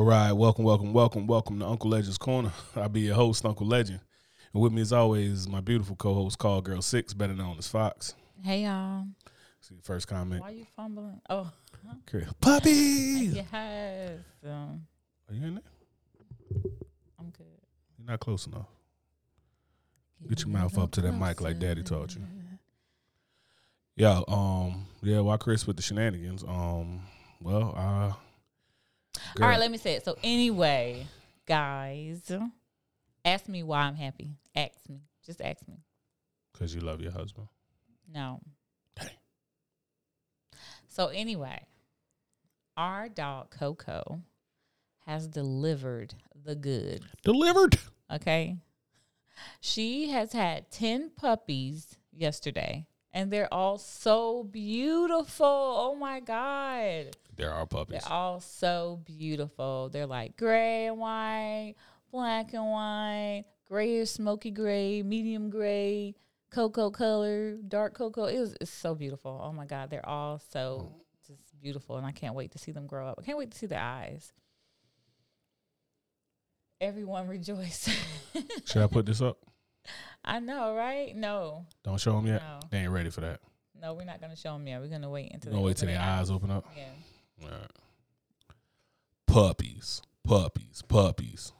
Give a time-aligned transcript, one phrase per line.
[0.00, 2.50] All right, welcome, welcome, welcome, welcome to Uncle Legend's Corner.
[2.74, 4.00] I'll be your host, Uncle Legend.
[4.54, 7.58] And with me, as always, is my beautiful co host, Call Girl Six, better known
[7.58, 8.14] as Fox.
[8.42, 9.04] Hey y'all.
[9.60, 10.40] See the first comment.
[10.40, 11.20] Why are you fumbling?
[11.28, 11.52] Oh,
[12.06, 13.34] Chris, Puppies!
[13.34, 13.46] yes.
[13.52, 14.86] Um,
[15.28, 16.62] Are you in there?
[17.18, 17.44] I'm good.
[17.98, 18.68] You're not close enough.
[20.30, 22.22] Get your mouth up to that mic like Daddy taught you.
[23.96, 26.42] Yeah, um, yeah, why Chris with the shenanigans?
[26.42, 27.02] Um,
[27.42, 28.14] well, uh,
[29.40, 30.04] All right, let me say it.
[30.04, 31.06] So anyway,
[31.46, 32.30] guys,
[33.24, 34.36] ask me why I'm happy.
[34.56, 35.02] Ask me.
[35.24, 35.78] Just ask me.
[36.52, 37.48] Because you love your husband.
[38.12, 38.40] No.
[38.96, 39.08] Dang.
[40.88, 41.66] So anyway,
[42.76, 44.20] our dog Coco
[45.06, 46.14] has delivered
[46.44, 47.04] the good.
[47.22, 47.78] Delivered.
[48.12, 48.56] Okay.
[49.60, 55.46] She has had 10 puppies yesterday, and they're all so beautiful.
[55.46, 57.16] Oh my God.
[57.36, 58.02] There are puppies.
[58.02, 59.88] They're all so beautiful.
[59.90, 61.74] They're like gray and white,
[62.12, 66.14] black and white, grayish, smoky gray, medium gray,
[66.50, 68.24] cocoa color, dark cocoa.
[68.24, 69.40] It was, it's so beautiful.
[69.42, 69.90] Oh my God.
[69.90, 70.92] They're all so
[71.26, 73.18] just beautiful, and I can't wait to see them grow up.
[73.20, 74.32] I can't wait to see their eyes.
[76.80, 77.88] Everyone rejoice.
[78.64, 79.38] Should I put this up?
[80.24, 81.14] I know, right?
[81.16, 82.42] No, Don't show them yet.
[82.42, 83.40] no, They ain't ready for that.
[83.80, 83.94] no.
[83.94, 84.80] We're not gonna show them yet.
[84.80, 86.66] We're gonna wait until We're gonna they wait till their eyes open up.
[86.76, 86.84] Yeah.
[87.44, 87.70] All right.
[89.26, 91.52] Puppies, puppies, puppies.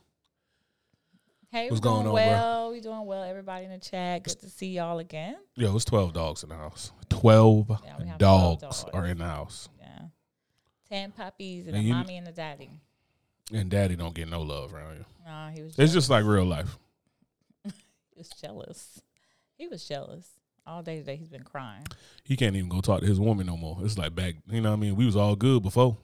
[1.53, 2.13] Hey, What's going on, bro?
[2.15, 2.71] well.
[2.73, 3.25] We doing well.
[3.25, 4.23] Everybody in the chat.
[4.25, 5.37] Good to see y'all again.
[5.57, 6.93] Yo, it's twelve dogs in the house.
[7.09, 8.85] Twelve Yeah, have 12 dogs, dogs.
[8.95, 9.99] are in the house, Yeah.
[10.89, 12.71] Ten puppies and And a you- mommy and a daddy.
[13.53, 15.07] and Daddy don't get no love around here.
[15.25, 15.77] Nah, he was.
[15.79, 16.79] It's just like real life.
[18.21, 19.01] He was jealous.
[19.57, 20.29] He was jealous
[20.67, 21.17] all day today.
[21.17, 21.87] He's been crying.
[22.23, 23.79] He can't even go talk to his woman no more.
[23.83, 24.95] It's like back, you know what I mean?
[24.97, 25.97] We was all good before.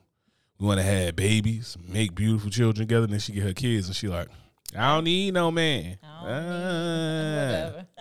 [0.59, 3.03] We want to have babies, make beautiful children together.
[3.03, 4.29] And then she get her kids, and she like,
[4.75, 5.99] I don't need no man.
[6.03, 7.83] I don't need- Ah.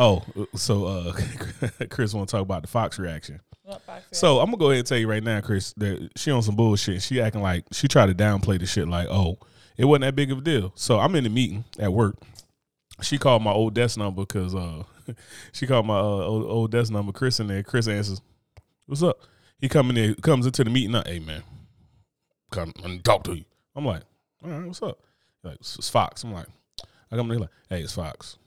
[0.00, 0.22] Oh,
[0.54, 1.12] so uh,
[1.90, 3.40] Chris want to talk about the Fox reaction.
[3.64, 6.10] What box is So I'm gonna go ahead and tell you right now, Chris, that
[6.16, 7.02] she on some bullshit.
[7.02, 9.38] She acting like she tried to downplay the shit, like, oh,
[9.76, 10.72] it wasn't that big of a deal.
[10.76, 12.14] So I'm in the meeting at work.
[13.00, 14.82] She called my old desk number because uh,
[15.52, 17.12] she called my uh, old, old desk number.
[17.12, 17.62] Chris in there.
[17.62, 18.20] Chris answers,
[18.86, 19.20] "What's up?"
[19.60, 21.00] He come in there, comes into the meeting.
[21.06, 21.42] Hey man,
[22.50, 23.44] come and talk to you.
[23.76, 24.02] I'm like,
[24.44, 24.98] all right, what's up?
[25.42, 26.24] Like it's Fox.
[26.24, 26.46] I'm like,
[27.10, 28.38] I come in there like, hey, it's Fox.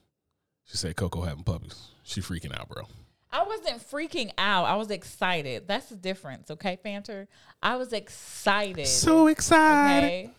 [0.65, 1.89] She said Coco having puppies.
[2.03, 2.83] She freaking out, bro.
[3.33, 4.65] I wasn't freaking out.
[4.65, 5.67] I was excited.
[5.67, 7.27] That's the difference, okay, Fanter?
[7.63, 8.87] I was excited.
[8.87, 10.05] So excited.
[10.05, 10.29] okay.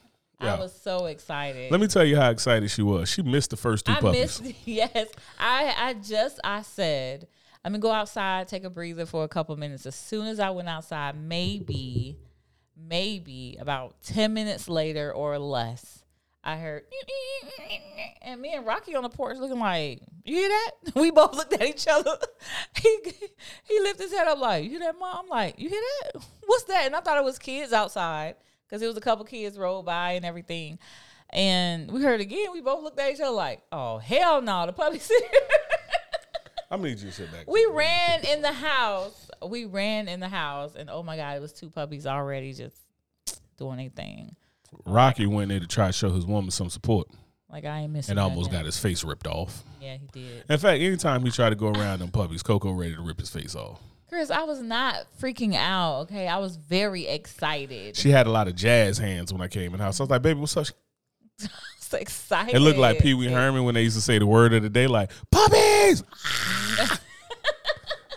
[0.42, 0.54] Yeah.
[0.54, 1.70] I was so excited.
[1.70, 3.08] Let me tell you how excited she was.
[3.08, 4.40] She missed the first two I puppies.
[4.40, 4.54] missed.
[4.66, 5.08] Yes,
[5.38, 5.74] I.
[5.76, 6.40] I just.
[6.44, 7.28] I said.
[7.64, 9.86] I'm gonna go outside, take a breather for a couple minutes.
[9.86, 12.18] As soon as I went outside, maybe,
[12.76, 16.02] maybe about ten minutes later or less,
[16.42, 16.82] I heard,
[18.22, 20.70] and me and Rocky on the porch looking like, you hear that?
[20.96, 22.16] We both looked at each other.
[22.80, 22.98] he
[23.62, 25.20] he lifted his head up like, you hear that, mom?
[25.24, 26.22] I'm like, you hear that?
[26.44, 26.86] What's that?
[26.86, 28.34] And I thought it was kids outside
[28.72, 30.78] because it was a couple kids rolled by and everything.
[31.28, 32.52] And we heard again.
[32.52, 35.40] We both looked at each other like, "Oh hell no, the here."
[36.70, 37.46] I'm gonna need you to sit back.
[37.50, 39.30] we ran in the house.
[39.46, 42.76] We ran in the house, and oh my god, it was two puppies already just
[43.58, 44.36] doing their thing.
[44.86, 47.08] Rocky went there to try to show his woman some support
[47.50, 48.12] Like I ain't missing.
[48.12, 49.64] and almost got his face ripped off.
[49.82, 50.44] Yeah, he did.
[50.48, 53.28] In fact, anytime he tried to go around them puppies, Coco ready to rip his
[53.28, 53.80] face off.
[54.12, 56.00] Chris, I was not freaking out.
[56.02, 57.96] Okay, I was very excited.
[57.96, 60.00] She had a lot of jazz hands when I came in the house.
[60.00, 60.66] I was like, baby, what's up?
[61.42, 61.46] I
[61.78, 62.54] was excited.
[62.54, 64.68] It looked like Pee Wee Herman when they used to say the word of the
[64.68, 66.04] day, like, puppies!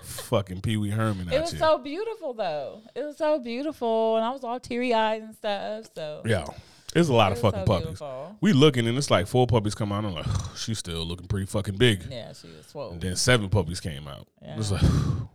[0.03, 1.59] Fucking Pee Wee Herman It was here.
[1.59, 2.81] so beautiful though.
[2.94, 5.86] It was so beautiful, and I was all teary eyed and stuff.
[5.95, 6.45] So yeah.
[6.94, 7.86] There's a lot it of fucking so puppies.
[7.86, 8.36] beautiful.
[8.41, 10.03] We looking and it's like four puppies come out.
[10.03, 10.25] I'm like,
[10.57, 12.03] she's still looking pretty fucking big.
[12.09, 12.91] Yeah, she was swole.
[12.91, 14.27] And then seven puppies came out.
[14.41, 14.80] It's Yeah.
[14.81, 14.91] like,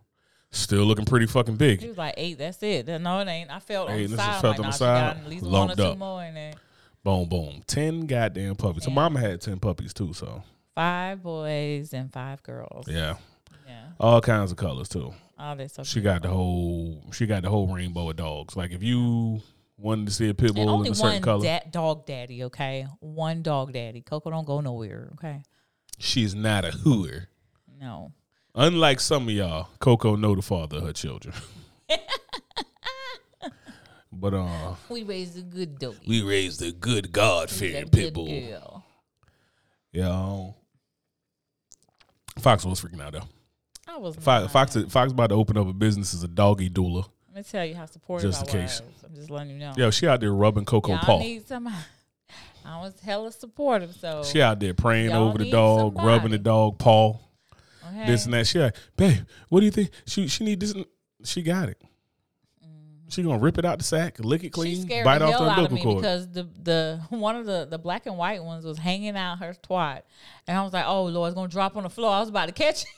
[0.52, 1.80] still looking pretty fucking big.
[1.80, 2.38] She was like eight.
[2.38, 2.86] That's it.
[3.00, 3.50] No, it ain't.
[3.50, 4.40] I felt Eight, on the side.
[4.40, 5.98] felt like, on nah, the she side, at least one lumped or two up.
[5.98, 6.52] more in there.
[7.02, 7.62] Boom, boom.
[7.66, 8.84] Ten goddamn puppies.
[8.84, 8.94] Her Yeah.
[8.94, 10.42] mama had ten puppies too, so
[10.74, 12.86] Five boys and five girls.
[12.88, 13.16] yeah.
[13.66, 13.86] Yeah.
[13.98, 15.12] All kinds of colors too.
[15.38, 15.72] All this.
[15.74, 18.56] So She got the whole she got the whole rainbow of dogs.
[18.56, 19.40] Like if you
[19.78, 22.04] wanted to see a pit and bull only in a certain one color, da- dog
[22.06, 22.44] daddy.
[22.44, 24.02] Okay, one dog daddy.
[24.02, 25.10] Coco don't go nowhere.
[25.14, 25.42] Okay.
[25.98, 27.26] she's not a hooer.
[27.80, 28.12] No.
[28.54, 31.34] Unlike some of y'all, Coco know the father of her children.
[34.12, 35.98] but uh We raised a good doggy.
[36.06, 38.26] we raised a good God fearing pit bull.
[38.26, 38.84] girl.
[39.92, 40.08] Yeah.
[40.10, 40.54] um,
[42.38, 43.28] Fox was freaking out though.
[43.88, 44.52] I was Fox.
[44.52, 47.06] Fox, Fox about to open up a business as a doggy doula.
[47.28, 48.80] Let me tell you how supportive Just I in case.
[48.80, 49.04] was.
[49.08, 49.72] I'm just letting you know.
[49.76, 51.18] Yo, she out there rubbing Coco Y'all Paw.
[51.20, 51.76] need somebody.
[52.64, 56.78] I was hella supportive, so She out there praying over the dog, rubbing the dog
[56.78, 57.16] paw,
[57.90, 58.06] okay.
[58.06, 58.46] this and that.
[58.46, 59.90] She like, babe, what do you think?
[60.06, 60.74] She she need this.
[61.24, 61.80] She got it.
[63.08, 64.86] She gonna rip it out the sack, lick it Mm-hmm.
[64.86, 65.96] clean, bite the off the out of cord.
[65.96, 69.52] because the the one of the the black and white ones was hanging out her
[69.52, 70.02] twat,
[70.46, 72.46] and I was like, "Oh Lord, it's gonna drop on the floor." I was about
[72.46, 72.88] to catch it.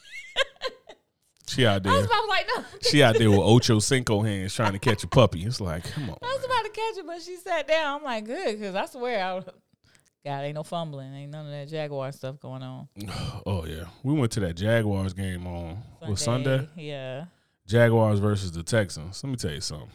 [1.49, 1.93] She out there.
[1.94, 5.03] I was, about, like, "No." She out there with Ocho Cinco hands trying to catch
[5.03, 5.44] a puppy.
[5.44, 6.17] It's like, come on.
[6.23, 6.50] I was man.
[6.50, 7.99] about to catch it, but she sat down.
[7.99, 9.50] I'm like, "Good," because I swear, I would,
[10.24, 12.88] God, ain't no fumbling, ain't none of that Jaguar stuff going on.
[13.44, 15.78] Oh yeah, we went to that Jaguars game on
[16.08, 16.69] was Sunday.
[16.76, 17.24] yeah.
[17.66, 19.22] Jaguars versus the Texans.
[19.22, 19.90] Let me tell you something.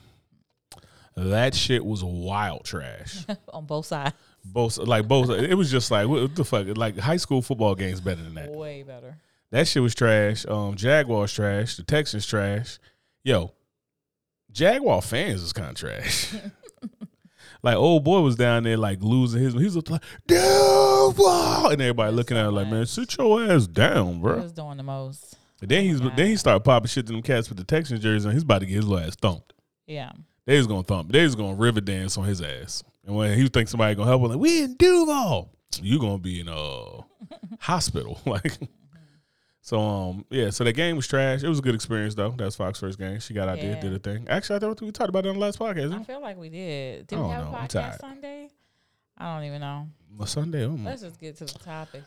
[1.16, 3.26] That shit was wild trash.
[3.54, 4.14] on both sides,
[4.46, 5.30] both like both.
[5.30, 6.68] It was just like what the fuck.
[6.78, 8.52] Like high school football games better than that.
[8.52, 9.18] way better.
[9.52, 10.46] That shit was trash.
[10.46, 11.78] Um, Jaguars trash.
[11.78, 12.80] The Texans trash.
[13.24, 13.52] Yo,
[14.52, 16.34] Jaguar fans is kind of trash.
[17.68, 19.54] like old boy was down there like losing his.
[19.54, 24.22] He was like, Duval, and everybody looking at him like, man, sit your ass down,
[24.22, 24.38] bro.
[24.38, 25.36] He was doing the most.
[25.60, 28.24] And then he's then he started popping shit to them cats with the Texans jerseys,
[28.24, 29.52] and he's about to get his little ass thumped.
[29.86, 30.14] Yeah.
[30.46, 31.12] They was gonna thump.
[31.12, 32.86] They was gonna river dance on his ass.
[33.06, 36.40] And when he think somebody gonna help him, like we in Duval, you gonna be
[36.40, 37.00] in a
[37.60, 38.22] hospital.
[38.26, 38.58] like,
[39.68, 40.50] so um yeah.
[40.50, 41.44] So that game was trash.
[41.44, 42.34] It was a good experience though.
[42.38, 43.20] That's Fox first game.
[43.20, 44.26] She got out there, did a thing.
[44.30, 45.94] Actually, I thought we talked about it on the last podcast.
[45.94, 47.08] I feel like we did.
[47.08, 47.58] Did I we have know.
[47.58, 48.00] a podcast.
[48.00, 48.48] Sunday?
[49.18, 49.90] I don't even know.
[50.18, 50.24] we?
[50.24, 50.64] A Sunday.
[50.64, 50.78] Oh.
[50.82, 52.04] Let's just get to the topic.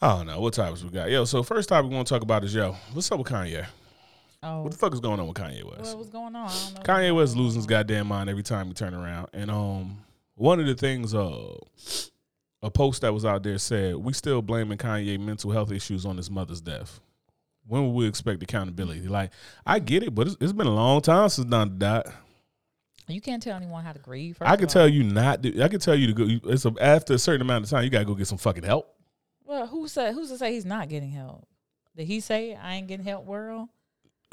[0.00, 1.10] I don't know what topics we got.
[1.10, 2.74] Yo, so first topic we want to talk about is yo.
[2.94, 3.66] What's up with Kanye?
[4.42, 5.90] Oh, What the fuck is going on with Kanye West?
[5.90, 6.48] what was going on?
[6.48, 6.80] I don't know.
[6.80, 9.28] Kanye West losing his goddamn mind every time he turn around.
[9.34, 9.98] And um,
[10.36, 11.54] one of the things, uh,
[12.64, 16.16] a post that was out there said, "We still blaming Kanye mental health issues on
[16.16, 16.98] his mother's death.
[17.66, 19.06] When will we expect accountability?
[19.06, 19.30] Like,
[19.66, 22.04] I get it, but it's, it's been a long time since Don died.
[23.06, 24.38] You can't tell anyone how to grieve.
[24.40, 25.42] I can tell you not.
[25.42, 26.50] To, I can tell you to go.
[26.50, 28.94] It's a, after a certain amount of time, you gotta go get some fucking help.
[29.44, 30.14] Well, who said?
[30.14, 31.46] Who's to say he's not getting help?
[31.94, 33.26] Did he say I ain't getting help?
[33.26, 33.68] World.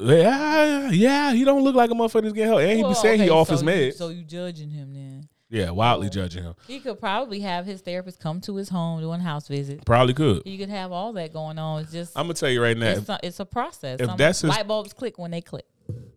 [0.00, 2.94] Yeah, yeah, he don't look like a motherfucker that's getting help, and he be Well,
[2.94, 3.94] saying he off so his meds.
[3.94, 5.28] So you judging him then?
[5.52, 6.54] Yeah, wildly judging him.
[6.66, 9.84] He could probably have his therapist come to his home doing house visits.
[9.84, 10.42] Probably could.
[10.46, 11.82] You could have all that going on.
[11.82, 12.92] It's just I'm gonna tell you right now.
[12.92, 14.00] it's, a, it's a process.
[14.00, 15.66] if Some that's his- light bulbs click when they click.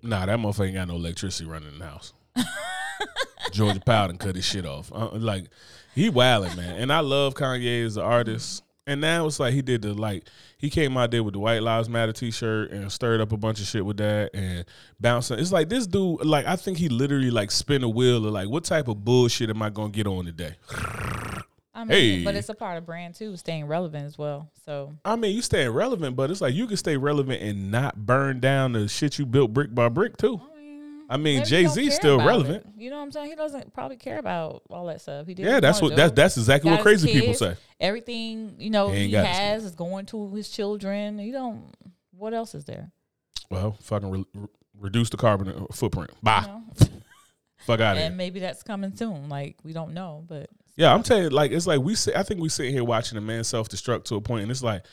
[0.01, 2.13] Nah, that motherfucker ain't got no electricity running in the house.
[3.51, 4.89] Georgia Power cut his shit off.
[4.93, 5.45] Uh, like
[5.93, 6.77] he wilding, man.
[6.79, 8.63] And I love Kanye as an artist.
[8.87, 10.27] And now it's like he did the like
[10.65, 13.59] he came out there with the White Lives Matter T-shirt and stirred up a bunch
[13.61, 14.65] of shit with that and
[14.99, 15.37] bouncing.
[15.37, 18.49] It's like this dude, like I think he literally like spin a wheel of like
[18.49, 20.55] what type of bullshit am I gonna get on today?
[21.77, 22.23] I mean, Hey.
[22.23, 24.49] but it's a part of brand too, staying relevant as well.
[24.65, 27.95] So I mean, you staying relevant, but it's like you can stay relevant and not
[28.05, 30.37] burn down the shit you built brick by brick too.
[30.37, 30.54] Mean,
[31.09, 32.65] I mean, Jay Z's still relevant.
[32.65, 32.81] it.
[32.81, 33.29] You know what I'm saying?
[33.29, 35.27] He doesn't probably care about all that stuff.
[35.27, 35.45] He did.
[35.45, 37.55] Yeah, that's what that's that's exactly Got what crazy people say.
[37.79, 41.19] Everything you know He he, ain't got his- has is going to his children.
[41.19, 41.63] You don't.
[42.11, 42.91] What else is there?
[43.51, 44.47] Well, fucking re- re-
[44.79, 46.11] reduce the carbon uh, footprint.
[46.23, 46.41] Bye.
[46.41, 46.63] You know?
[47.65, 48.17] Fuck out of and here.
[48.17, 49.27] maybe that's coming soon.
[49.29, 52.15] Like we don't know, but Yeah, I'm telling you, like it's like we sit.
[52.15, 54.63] I think we sit here watching a man self destruct to a point, and it's
[54.63, 54.83] like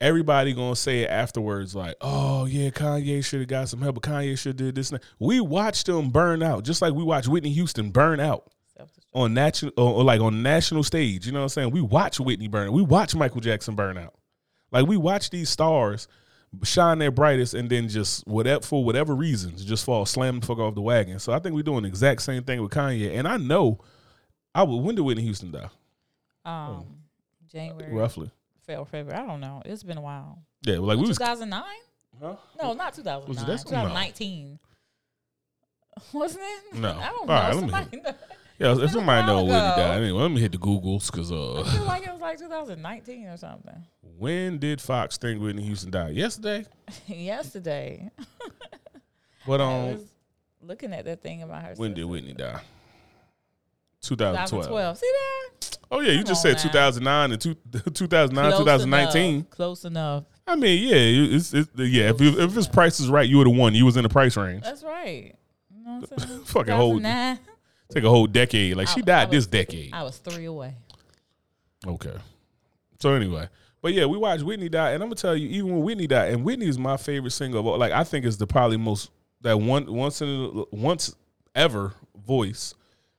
[0.00, 4.04] everybody gonna say it afterwards, like, "Oh yeah, Kanye should have got some help, but
[4.04, 5.06] Kanye should have did this." And that.
[5.18, 8.50] We watched him burn out, just like we watched Whitney Houston burn out
[9.12, 11.26] on national, or, or like on national stage.
[11.26, 11.70] You know what I'm saying?
[11.70, 12.72] We watch Whitney burn.
[12.72, 14.14] We watch Michael Jackson burn out.
[14.70, 16.08] Like we watch these stars
[16.62, 20.58] shine their brightest, and then just whatever for whatever reasons, just fall slam the fuck
[20.58, 21.18] off the wagon.
[21.18, 23.16] So I think we're doing the exact same thing with Kanye.
[23.16, 23.80] And I know,
[24.54, 24.82] I would.
[24.82, 25.70] When did Whitney Houston die?
[26.44, 26.86] Um,
[27.50, 28.30] January, Roughly.
[28.68, 29.22] February, February.
[29.22, 29.62] I don't know.
[29.64, 30.38] It's been a while.
[30.62, 31.16] Yeah, like we was.
[31.16, 31.62] 2009?
[32.20, 32.36] Huh?
[32.62, 33.28] No, not 2009.
[33.28, 33.78] Was it that- no.
[33.82, 34.58] 2019.
[36.12, 36.74] Wasn't it?
[36.78, 36.90] No.
[36.90, 37.32] I don't All know.
[37.32, 38.14] right, let me- Somebody know.
[38.58, 39.76] Yeah, if somebody know when he ago.
[39.76, 42.38] died, anyway, let me hit the Googles because I uh, feel like it was like
[42.38, 43.84] 2019 or something.
[44.18, 46.14] when did Fox think Whitney Houston died?
[46.16, 46.66] Yesterday.
[47.06, 48.10] Yesterday,
[49.46, 50.04] But I um, was
[50.60, 51.74] looking at that thing about her.
[51.76, 52.04] when did.
[52.04, 52.60] Whitney die?
[54.02, 54.50] 2012.
[54.50, 54.98] 2012.
[54.98, 55.12] See
[55.60, 55.67] that?
[55.90, 56.62] Oh yeah, you Come just said now.
[56.90, 57.54] 2009 and two,
[57.94, 59.34] 2009, Close 2019.
[59.34, 59.50] enough.
[59.50, 60.24] Close enough.
[60.46, 62.10] I mean, yeah, it's, it's yeah.
[62.10, 63.74] If you, if his price is right, you would have won.
[63.74, 64.64] You was in the price range.
[64.64, 65.34] That's right.
[65.74, 66.40] You know what I'm saying?
[66.44, 67.38] Fucking hold- 2009,
[67.90, 68.76] Take a whole decade.
[68.76, 69.94] Like she died I this decade.
[69.94, 70.74] I was three away.
[71.86, 72.14] Okay.
[73.00, 73.48] So anyway,
[73.80, 76.32] but yeah, we watched Whitney die, and I'm gonna tell you, even when Whitney died,
[76.34, 77.78] and Whitney is my favorite singer of all.
[77.78, 81.14] Like I think it's the probably most that one once in a, once
[81.54, 81.94] ever
[82.26, 82.74] voice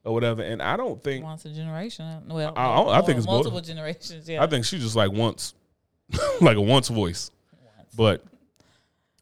[0.09, 0.41] or whatever.
[0.41, 2.23] And I don't think Once a generation.
[2.27, 3.35] Well, I- I- I think it's both.
[3.45, 4.27] multiple generations.
[4.27, 4.43] Yeah.
[4.43, 5.53] I think she just like once,
[6.41, 7.31] like a once voice.
[7.95, 8.23] But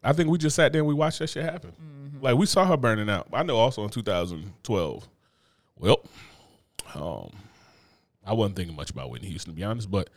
[0.02, 1.72] I think we just sat there and we watched that shit happen.
[1.72, 2.22] Mm-hmm.
[2.24, 3.28] Like we saw her burning out.
[3.32, 5.08] I know also in 2012.
[5.78, 6.00] Well,
[6.94, 7.30] um,
[8.26, 10.08] I wasn't thinking much about Whitney Houston to be honest, but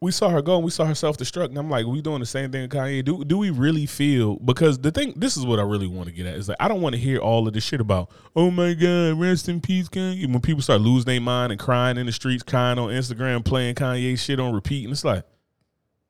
[0.00, 2.20] we saw her go and we saw her self destruct, and I'm like, we doing
[2.20, 3.04] the same thing Kanye.
[3.04, 4.36] Do do we really feel?
[4.36, 6.68] Because the thing, this is what I really want to get at is like, I
[6.68, 9.88] don't want to hear all of this shit about, oh my god, rest in peace,
[9.88, 10.30] Kanye.
[10.30, 13.74] When people start losing their mind and crying in the streets, crying on Instagram, playing
[13.74, 15.24] Kanye shit on repeat, and it's like,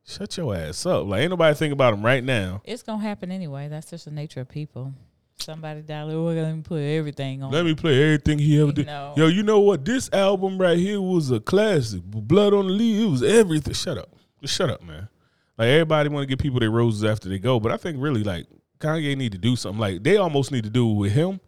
[0.07, 1.07] shut your ass up.
[1.07, 2.61] Like, ain't nobody think about him right now.
[2.65, 3.69] It's gonna happen anyway.
[3.69, 4.93] That's just the nature of people.
[5.41, 6.05] Somebody died.
[6.05, 7.51] Like, we're gonna put everything on.
[7.51, 8.87] Let me play everything he ever did.
[8.87, 9.15] No.
[9.17, 9.85] Yo, you know what?
[9.85, 12.03] This album right here was a classic.
[12.03, 13.03] Blood on the Leaves.
[13.03, 13.75] it was everything.
[13.75, 14.11] Shut up.
[14.41, 15.09] Just shut up, man.
[15.57, 18.23] Like everybody want to give people their roses after they go, but I think really
[18.23, 18.47] like
[18.79, 19.81] Kanye need to do something.
[19.81, 21.41] Like they almost need to do with him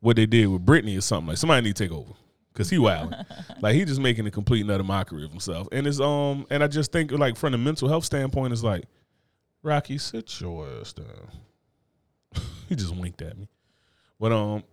[0.00, 1.28] what they did with Britney or something.
[1.28, 2.12] Like somebody need to take over
[2.52, 3.14] because he wild.
[3.60, 5.66] like he just making a complete and utter mockery of himself.
[5.72, 8.84] And it's um and I just think like from the mental health standpoint, it's like
[9.62, 11.06] Rocky, sit your ass down.
[12.68, 13.48] he just winked at me.
[14.18, 14.64] But um,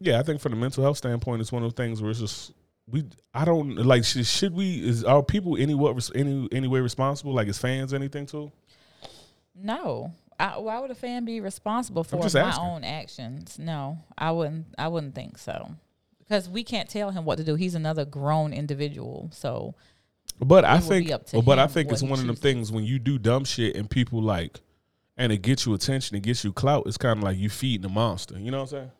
[0.00, 2.20] yeah, I think from the mental health standpoint, it's one of the things where it's
[2.20, 2.52] just
[2.88, 3.04] we.
[3.34, 4.04] I don't like.
[4.04, 4.86] Should, should we?
[4.86, 7.34] Is are people any what any any way responsible?
[7.34, 8.52] Like as fans, anything too?
[9.54, 10.12] No.
[10.38, 12.64] I, why would a fan be responsible for my asking.
[12.64, 13.58] own actions?
[13.58, 14.66] No, I wouldn't.
[14.78, 15.70] I wouldn't think so,
[16.18, 17.54] because we can't tell him what to do.
[17.54, 19.74] He's another grown individual, so
[20.38, 22.84] But I think, be up to but I think it's one of them things when
[22.84, 24.60] you do dumb shit and people like,
[25.16, 26.84] and it gets you attention, it gets you clout.
[26.86, 28.38] It's kind of like you feeding the monster.
[28.38, 28.90] You know what I'm saying?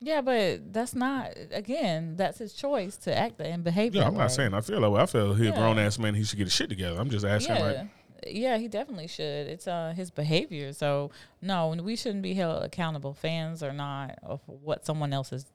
[0.00, 0.20] yeah.
[0.20, 1.32] But that's not.
[1.52, 3.94] Again, that's his choice to act and behave.
[3.94, 4.28] Yeah, I'm not way.
[4.28, 5.00] saying I feel that way.
[5.00, 6.14] I feel he a grown ass man.
[6.14, 6.98] He should get his shit together.
[6.98, 7.56] I'm just asking.
[7.56, 7.62] Yeah.
[7.62, 7.86] Like,
[8.26, 9.46] Yeah, he definitely should.
[9.48, 10.72] It's uh his behavior.
[10.72, 11.10] So
[11.40, 13.14] no, we shouldn't be held accountable.
[13.14, 15.46] Fans are not of what someone else's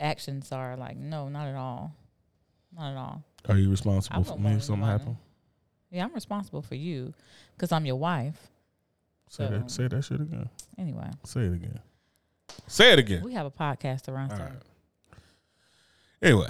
[0.00, 0.76] actions are.
[0.76, 1.94] Like no, not at all,
[2.76, 3.22] not at all.
[3.48, 5.16] are you responsible for me if something happen?
[5.90, 7.12] Yeah, I'm responsible for you
[7.54, 8.48] because I'm your wife.
[9.32, 9.70] Say that.
[9.70, 10.50] Say that shit again.
[10.76, 11.80] Anyway, Say it again.
[12.66, 13.24] Say it again.
[13.24, 14.30] we have a podcast around.
[14.30, 14.50] All so.
[16.20, 16.48] Anyway,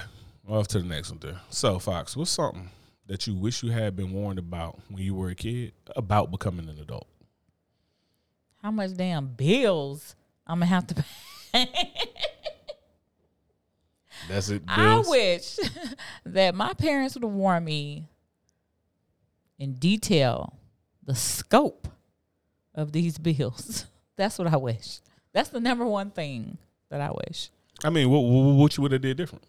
[0.49, 1.41] off to the next one there.
[1.49, 2.71] So, Fox, what's something
[3.07, 6.69] that you wish you had been warned about when you were a kid about becoming
[6.69, 7.07] an adult?
[8.61, 11.05] How much damn bills I'm gonna have to
[11.53, 11.69] pay?
[14.29, 14.63] That's it.
[14.67, 15.57] I wish
[16.27, 18.09] that my parents would have warned me
[19.61, 20.59] in detail
[21.05, 21.87] the scope
[22.75, 23.87] of these bills.
[24.17, 25.01] That's what I wish.
[25.33, 26.59] That's the number one thing
[26.91, 27.51] that I wish.
[27.85, 29.45] I mean, what, what, what you would have did different?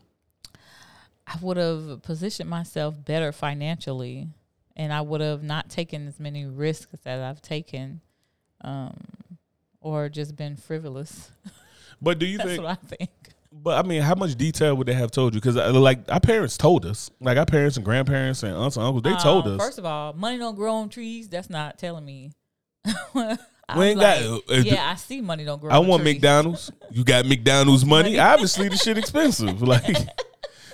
[1.27, 4.27] I would have positioned myself better financially
[4.75, 8.01] and I would have not taken as many risks that I've taken
[8.61, 8.95] um,
[9.81, 11.31] or just been frivolous.
[12.01, 12.63] But do you That's think?
[12.63, 13.09] what I think.
[13.49, 15.39] But I mean, how much detail would they have told you?
[15.39, 19.03] Because like our parents told us, like our parents and grandparents and aunts and uncles,
[19.03, 19.65] they told Um, us.
[19.65, 21.29] First of all, money don't grow on trees.
[21.29, 22.31] That's not telling me.
[22.85, 25.71] I We ain't got- like, uh, yeah, I see money don't grow.
[25.71, 26.15] I want trees.
[26.15, 26.71] McDonald's.
[26.91, 28.19] You got McDonald's money.
[28.19, 29.61] Obviously, the shit expensive.
[29.61, 29.87] Like,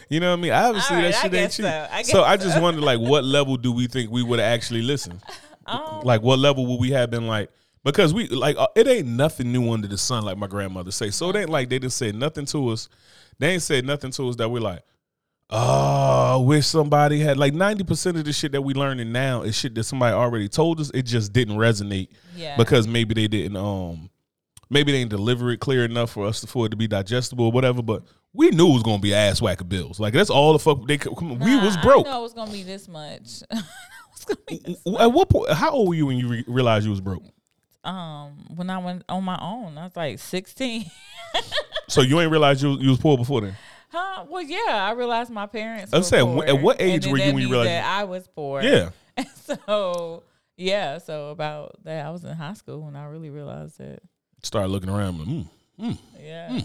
[0.10, 0.52] you know what I mean?
[0.52, 1.66] Obviously, right, that shit ain't cheap.
[1.66, 1.88] so.
[1.92, 4.82] I So I just wonder, like, what level do we think we would have actually
[4.82, 5.22] listened?
[5.68, 7.52] Um, Like, what level would we have been like?
[7.84, 11.12] Because we like uh, it ain't nothing new under the sun, like my grandmother say.
[11.12, 12.90] So it ain't like they didn't say nothing to us.
[13.38, 14.82] They ain't said nothing to us that we're like,
[15.50, 19.42] oh, I wish somebody had like ninety percent of the shit that we learning now
[19.42, 20.92] is shit that somebody already told us.
[20.94, 24.10] It just didn't resonate yeah, because maybe they didn't um
[24.70, 27.46] maybe they didn't deliver it clear enough for us to, for it to be digestible
[27.46, 27.82] or whatever.
[27.82, 28.04] But
[28.34, 30.00] we knew it was gonna be ass whack of bills.
[30.00, 32.06] Like that's all the fuck they could- come on, we was broke.
[32.06, 33.42] didn't know it was gonna be this much.
[33.52, 33.64] it
[34.14, 34.82] was gonna be this.
[35.00, 35.52] At what point?
[35.52, 37.24] How old were you when you re- realized you was broke?
[37.84, 40.86] Um, when I went on my own, I was like sixteen.
[41.90, 43.56] So you ain't realized you, you was poor before then.
[43.92, 44.26] Huh?
[44.30, 45.94] Well, yeah, I realized my parents.
[45.94, 48.62] I'm saying, poor, at what age were you when you realized that I was poor?
[48.62, 48.90] Yeah.
[49.66, 50.24] so
[50.58, 54.04] yeah, so about that, I was in high school when I really realized it.
[54.44, 55.20] Started looking around.
[55.20, 55.48] Like, mm,
[55.80, 55.98] mm.
[56.22, 56.62] Yeah,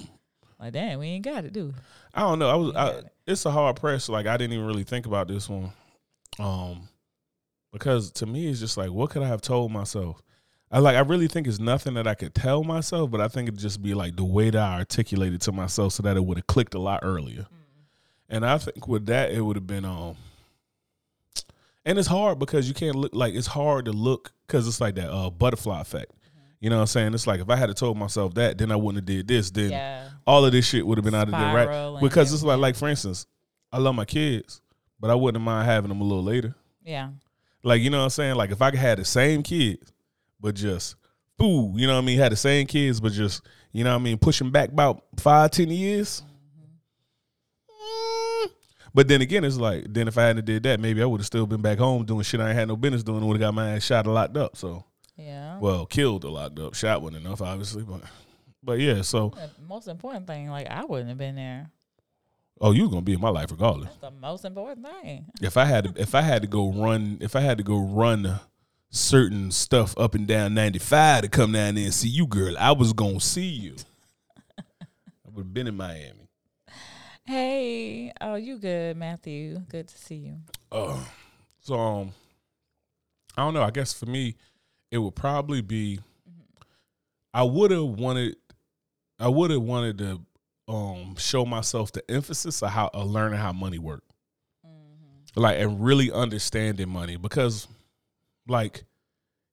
[0.60, 1.66] like damn, we ain't got it, do?
[1.66, 1.72] we?
[2.12, 2.50] I don't know.
[2.50, 2.74] I was.
[2.74, 3.04] I, it.
[3.26, 4.08] it's a hard press.
[4.08, 5.72] Like I didn't even really think about this one,
[6.38, 6.88] um,
[7.72, 10.20] because to me it's just like, what could I have told myself?
[10.74, 10.96] I like.
[10.96, 13.80] I really think it's nothing that I could tell myself, but I think it'd just
[13.80, 16.74] be like the way that I articulated to myself, so that it would have clicked
[16.74, 17.46] a lot earlier.
[18.28, 20.16] And I think with that, it would have been um.
[21.84, 24.96] And it's hard because you can't look like it's hard to look because it's like
[24.96, 26.10] that uh, butterfly effect.
[26.58, 27.14] You know what I'm saying?
[27.14, 29.52] It's like if I had to told myself that, then I wouldn't have did this.
[29.52, 32.00] Then Yeah, all of this shit would have been out of there, right?
[32.00, 33.26] Because it's like, like for instance,
[33.70, 34.60] I love my kids,
[34.98, 36.56] but I wouldn't mind having them a little later.
[36.82, 37.10] yeah,
[37.62, 38.34] Like you know what I'm saying?
[38.34, 39.92] Like if I had the same kids,
[40.40, 40.96] but just
[41.38, 42.18] boo, you know what I mean?
[42.18, 45.50] Had the same kids, but just you know what I mean, pushing back about five,
[45.50, 46.22] ten years.
[47.68, 48.50] Mm.
[48.92, 51.26] But then again, it's like then if I hadn't did that, maybe I would have
[51.26, 53.18] still been back home doing shit I ain't had no business doing.
[53.18, 54.56] And Would have got my ass shot and locked up.
[54.56, 54.84] So
[55.16, 55.24] yeah.
[55.54, 55.58] Yeah.
[55.60, 56.74] Well, killed or locked up.
[56.74, 58.02] Shot wasn't enough, obviously, but
[58.62, 59.02] but yeah.
[59.02, 61.70] So The most important thing, like I wouldn't have been there.
[62.60, 63.90] oh, you gonna be in my life regardless.
[63.90, 65.26] That's the most important thing.
[65.42, 67.78] If I had to, if I had to go run, if I had to go
[67.78, 68.38] run
[68.94, 72.56] certain stuff up and down ninety five to come down there and see you, girl,
[72.58, 73.74] I was gonna see you.
[74.58, 76.28] I would have been in Miami.
[77.24, 79.58] Hey, oh, you good, Matthew?
[79.68, 80.36] Good to see you.
[80.70, 81.02] Uh,
[81.60, 82.12] so um,
[83.36, 83.62] I don't know.
[83.62, 84.36] I guess for me,
[84.90, 86.00] it would probably be.
[87.32, 88.36] I would have wanted.
[89.18, 90.20] I would have wanted to
[90.68, 94.04] um show myself the emphasis of how of learning how money work,
[95.34, 97.66] like and really understanding money because,
[98.48, 98.84] like,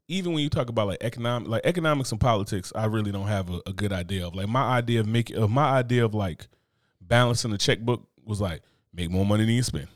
[0.07, 3.50] even when you talk about like economic, like economics and politics, I really don't have
[3.50, 4.36] a, a good idea of.
[4.36, 6.48] Like my idea of making, of my idea of like
[7.00, 8.62] balancing the checkbook was like
[8.93, 9.88] make more money than you spend.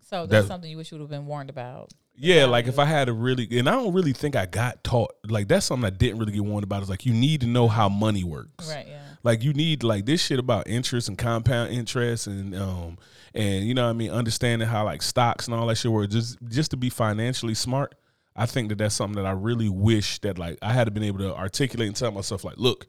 [0.00, 1.92] So that's That- something you wish you would have been warned about.
[2.14, 5.12] Yeah, like if I had a really, and I don't really think I got taught.
[5.26, 6.82] Like that's something I didn't really get warned about.
[6.82, 8.68] Is like you need to know how money works.
[8.70, 8.86] Right.
[8.86, 9.00] Yeah.
[9.22, 12.98] Like you need like this shit about interest and compound interest and um
[13.34, 16.10] and you know what I mean understanding how like stocks and all that shit work
[16.10, 17.94] just just to be financially smart.
[18.34, 21.18] I think that that's something that I really wish that like I had been able
[21.18, 22.86] to articulate and tell myself like, look,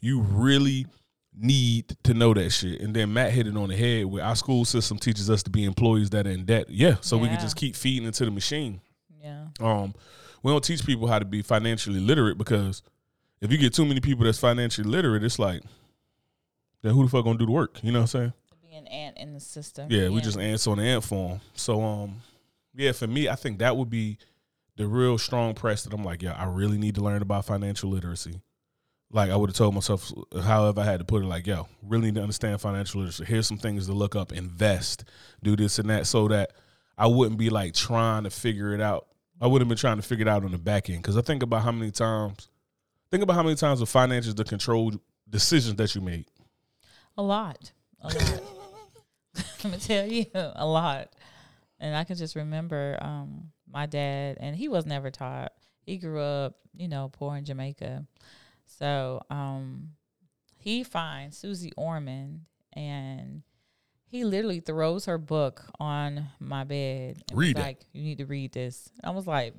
[0.00, 0.86] you really
[1.38, 2.80] need to know that shit.
[2.80, 5.50] And then Matt hit it on the head where our school system teaches us to
[5.50, 6.70] be employees that are in debt.
[6.70, 8.80] Yeah, so we can just keep feeding into the machine.
[9.22, 9.48] Yeah.
[9.60, 9.94] Um,
[10.42, 12.82] we don't teach people how to be financially literate because
[13.40, 15.62] if you get too many people that's financially literate, it's like,
[16.82, 17.80] then who the fuck gonna do the work?
[17.82, 18.32] You know what I'm saying?
[18.50, 19.88] To be an ant in the system.
[19.90, 21.40] Yeah, we just ants on the ant form.
[21.54, 22.22] So um,
[22.74, 24.18] yeah, for me, I think that would be
[24.76, 27.90] the real strong press that I'm like, yeah, I really need to learn about financial
[27.90, 28.40] literacy.
[29.10, 30.12] Like I would have told myself,
[30.42, 33.24] however I had to put it, like, yo, really need to understand financial literacy.
[33.24, 35.04] Here's some things to look up, invest,
[35.42, 36.52] do this and that, so that
[36.98, 39.06] I wouldn't be like trying to figure it out.
[39.40, 41.42] I wouldn't been trying to figure it out on the back end because I think
[41.42, 42.48] about how many times,
[43.10, 44.92] think about how many times the finances the control
[45.28, 46.26] decisions that you made.
[47.16, 47.72] A lot.
[48.00, 48.42] A lot.
[49.64, 51.10] Let me tell you, a lot.
[51.78, 55.52] And I can just remember um, my dad, and he was never taught.
[55.82, 58.04] He grew up, you know, poor in Jamaica.
[58.64, 59.90] So um,
[60.58, 63.42] he finds Suze Orman, and
[64.08, 67.22] he literally throws her book on my bed.
[67.28, 67.60] And Read it.
[67.60, 68.90] like, you need to read this.
[69.02, 69.54] I was like,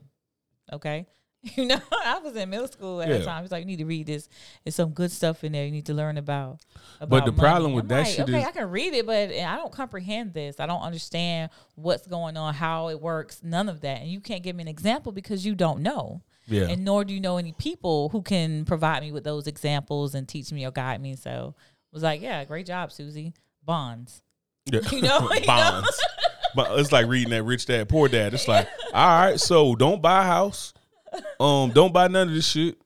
[0.72, 1.08] okay.
[1.56, 3.23] You know, I was in middle school at the Yeah.
[3.23, 3.43] time.
[3.43, 4.28] He's like, you need to read this.
[4.63, 6.60] There's some good stuff in there you need to learn about.
[7.00, 9.06] But the money." problem with I'm that like, shit okay, is- I can read it,
[9.06, 10.60] but I don't comprehend this.
[10.60, 14.02] I don't understand what's going on, how it works, none of that.
[14.02, 16.21] And you can't give me an example because you don't know.
[16.47, 16.63] Yeah.
[16.69, 20.28] And nor do you know any people who can provide me with those examples and
[20.28, 21.15] teach me or guide me.
[21.15, 21.62] So I
[21.93, 23.32] was like, yeah, great job, Suze.
[23.63, 24.21] Bonds.
[24.65, 24.80] Yeah.
[24.91, 25.45] You know, you know?
[25.45, 26.02] bonds.
[26.56, 28.34] But it's like reading that rich dad, poor dad.
[28.34, 30.73] It's like, all right, so don't buy a house.
[31.39, 32.78] Um, don't buy none of this shit.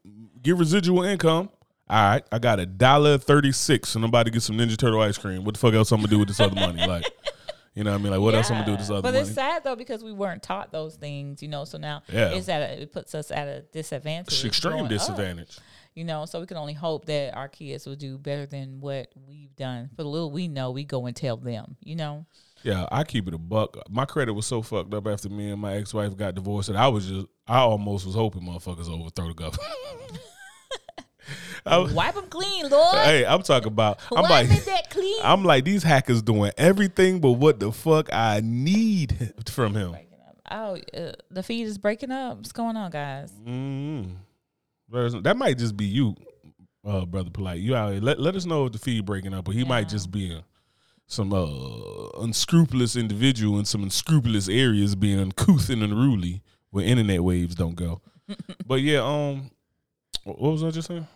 [0.41, 1.49] Get residual income.
[1.89, 4.77] All right, I got a dollar thirty six, and I'm about to get some Ninja
[4.77, 5.43] Turtle ice cream.
[5.43, 6.85] What the fuck else I'm gonna do with this other money?
[6.87, 7.05] Like,
[7.73, 8.11] you know what I mean?
[8.13, 9.19] Like, what else I'm gonna do with this other But money?
[9.25, 11.65] it's sad though because we weren't taught those things, you know.
[11.65, 12.29] So now Yeah.
[12.29, 14.33] it's at a, it puts us at a disadvantage.
[14.33, 14.89] It's extreme growing up.
[14.91, 15.57] disadvantage.
[15.93, 19.11] you know so we can only hope that our kids will do better than what
[19.27, 22.25] we've done for the little we know we go and tell them you know
[22.63, 23.77] Yeah, I keep it a buck.
[23.89, 26.77] My credit was so fucked up after me and my ex wife got divorced that
[26.77, 30.19] I was just, I almost was hoping motherfuckers overthrow the government.
[31.65, 33.99] Was- wipe them clean lord hey, I'm talking about.
[34.11, 38.11] I'm wipe like, that clean I'm like these hackers doing everything but what the fuck
[38.11, 39.95] I need from him.
[40.49, 44.11] Oh uh, the feed is breaking up what's going on guys mm
[44.91, 46.15] That might just be you,
[46.83, 47.59] uh, brother polite.
[47.59, 48.01] You out here.
[48.01, 50.43] Let let us know if the feed breaking up, but he might just be a,
[51.11, 57.53] some uh, unscrupulous individual in some unscrupulous areas, being uncouth and unruly where internet waves
[57.53, 58.01] don't go.
[58.65, 59.51] but yeah, um,
[60.23, 61.07] what was I just saying?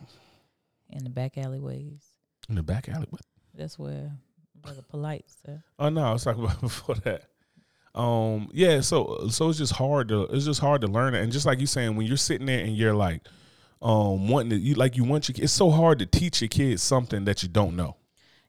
[0.92, 2.04] in the back alleyways
[2.50, 3.08] In the back alley.
[3.10, 3.22] What?
[3.54, 4.12] that's where
[4.62, 7.24] brother polite stuff Oh no, I was talking about before that.
[7.94, 11.32] Um, yeah, so so it's just hard to it's just hard to learn it, and
[11.32, 13.22] just like you saying, when you're sitting there and you're like,
[13.82, 16.84] um, wanting to you like you want your it's so hard to teach your kids
[16.84, 17.96] something that you don't know.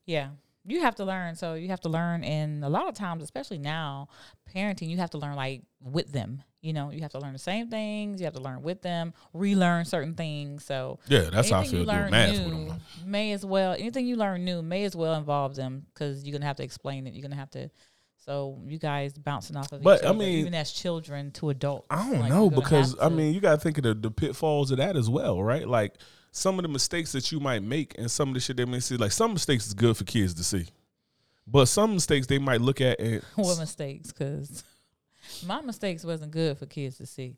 [0.05, 0.31] yeah
[0.67, 1.35] you have to learn.
[1.37, 4.09] So you have to learn and a lot of times especially now
[4.55, 6.91] parenting you have to learn like with them you know?
[6.91, 10.15] You have to learn the same things you have to learn with them relearn certain
[10.15, 10.65] things.
[10.65, 12.81] So Yeah, that's how I feel you doing learn math with new them.
[13.05, 16.47] may as well anything you learn new may as well involve them because you're gonna
[16.47, 17.15] have to explain it.
[17.15, 17.71] You're gonna have to
[18.17, 21.51] so you guys bouncing off of But, each I other, mean, even as children to
[21.51, 24.73] adults I don't like, know because I mean you gotta think of the, the pitfalls
[24.73, 25.69] of that as well, right?
[25.69, 25.95] Like
[26.37, 28.79] some of the mistakes that you might make and some of the shit they may
[28.79, 30.67] see, like some mistakes is good for kids to see.
[31.47, 34.63] But some mistakes they might look at and what mistakes because
[35.47, 37.37] my mistakes wasn't good for kids to see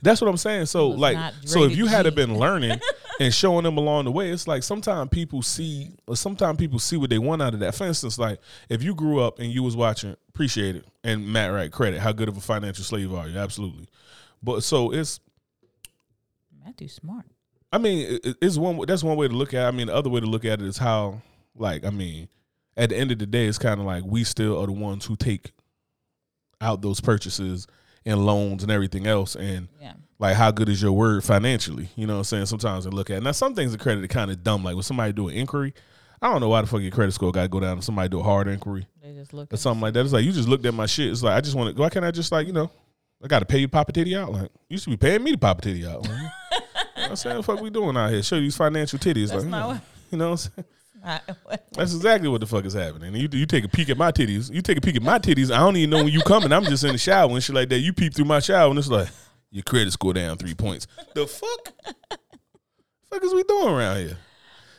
[0.00, 0.66] That's what I'm saying.
[0.66, 2.10] So like, so if you had G.
[2.12, 2.78] been learning
[3.20, 6.96] and showing them along the way, it's like sometimes people see, or sometimes people see
[6.96, 7.74] what they want out of that.
[7.74, 11.52] For instance, like if you grew up and you was watching, appreciate it, and Matt
[11.52, 13.36] right credit, how good of a financial slave are you?
[13.36, 13.88] Absolutely.
[14.40, 15.18] But so it's,
[16.64, 17.26] Matthew smart.
[17.72, 18.80] I mean, it's one.
[18.86, 19.64] That's one way to look at.
[19.64, 19.68] it.
[19.68, 21.20] I mean, the other way to look at it is how,
[21.54, 22.28] like, I mean,
[22.76, 25.04] at the end of the day, it's kind of like we still are the ones
[25.04, 25.52] who take
[26.60, 27.66] out those purchases
[28.06, 29.92] and loans and everything else, and Yeah.
[30.18, 31.90] like how good is your word financially?
[31.94, 32.46] You know what I'm saying?
[32.46, 33.22] Sometimes I look at it.
[33.22, 34.64] now some things the credit are kind of dumb.
[34.64, 35.74] Like when somebody do an inquiry,
[36.22, 38.08] I don't know why the fuck your credit score got to go down if somebody
[38.08, 40.00] do a hard inquiry They just look or something like that.
[40.04, 41.10] It's like you just looked at my shit.
[41.10, 41.80] It's like I just want to.
[41.82, 42.70] Why can't I just like you know?
[43.22, 44.32] I got to pay you Papa Titty out.
[44.32, 46.02] Like you should be paying me to Papa Titty out.
[46.02, 46.62] Like, you know what
[47.10, 47.36] I'm saying?
[47.36, 48.22] What the fuck we doing out here?
[48.22, 49.28] Show you these financial titties.
[49.30, 49.80] That's like, not you know, what-
[50.12, 50.66] you know what I'm saying?
[51.28, 53.14] not what- That's exactly what the fuck is happening.
[53.14, 54.52] You you take a peek at my titties.
[54.52, 55.50] You take a peek at my titties.
[55.50, 56.52] I don't even know when you coming.
[56.52, 57.78] I'm just in the shower and shit like that.
[57.78, 59.08] You peep through my shower and it's like
[59.50, 60.86] your credit score down three points.
[61.14, 61.72] The fuck?
[63.10, 64.18] fuck is we doing around here?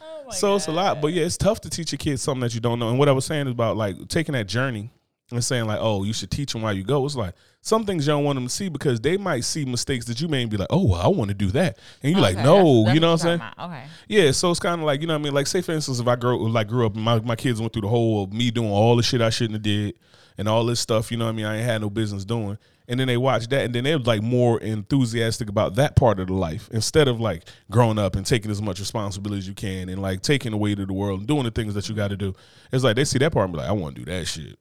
[0.01, 2.41] Oh my so it's a lot, but yeah, it's tough to teach your kids something
[2.41, 2.89] that you don't know.
[2.89, 4.91] And what I was saying is about like taking that journey
[5.31, 7.05] and saying like, oh, you should teach them while you go.
[7.05, 10.05] It's like some things you don't want them to see because they might see mistakes
[10.05, 12.37] that you may be like, oh, well, I want to do that, and you're like,
[12.37, 13.35] no, that's- that's you know what I'm saying?
[13.35, 13.69] about.
[13.69, 13.83] Okay.
[14.07, 15.33] Yeah, so it's kind of like you know what I mean.
[15.33, 17.83] Like say for instance, if I grow like grew up, my my kids went through
[17.83, 19.95] the whole of me doing all the shit I shouldn't have did,
[20.37, 21.11] and all this stuff.
[21.11, 21.45] You know what I mean?
[21.45, 22.57] I ain't had no business doing.
[22.87, 26.25] And then they watch that, and then they're like more enthusiastic about that part of
[26.25, 29.89] the life instead of like growing up and taking as much responsibility as you can,
[29.89, 32.07] and like taking the weight of the world and doing the things that you got
[32.07, 32.33] to do.
[32.71, 34.57] It's like they see that part and be like, I want to do that shit.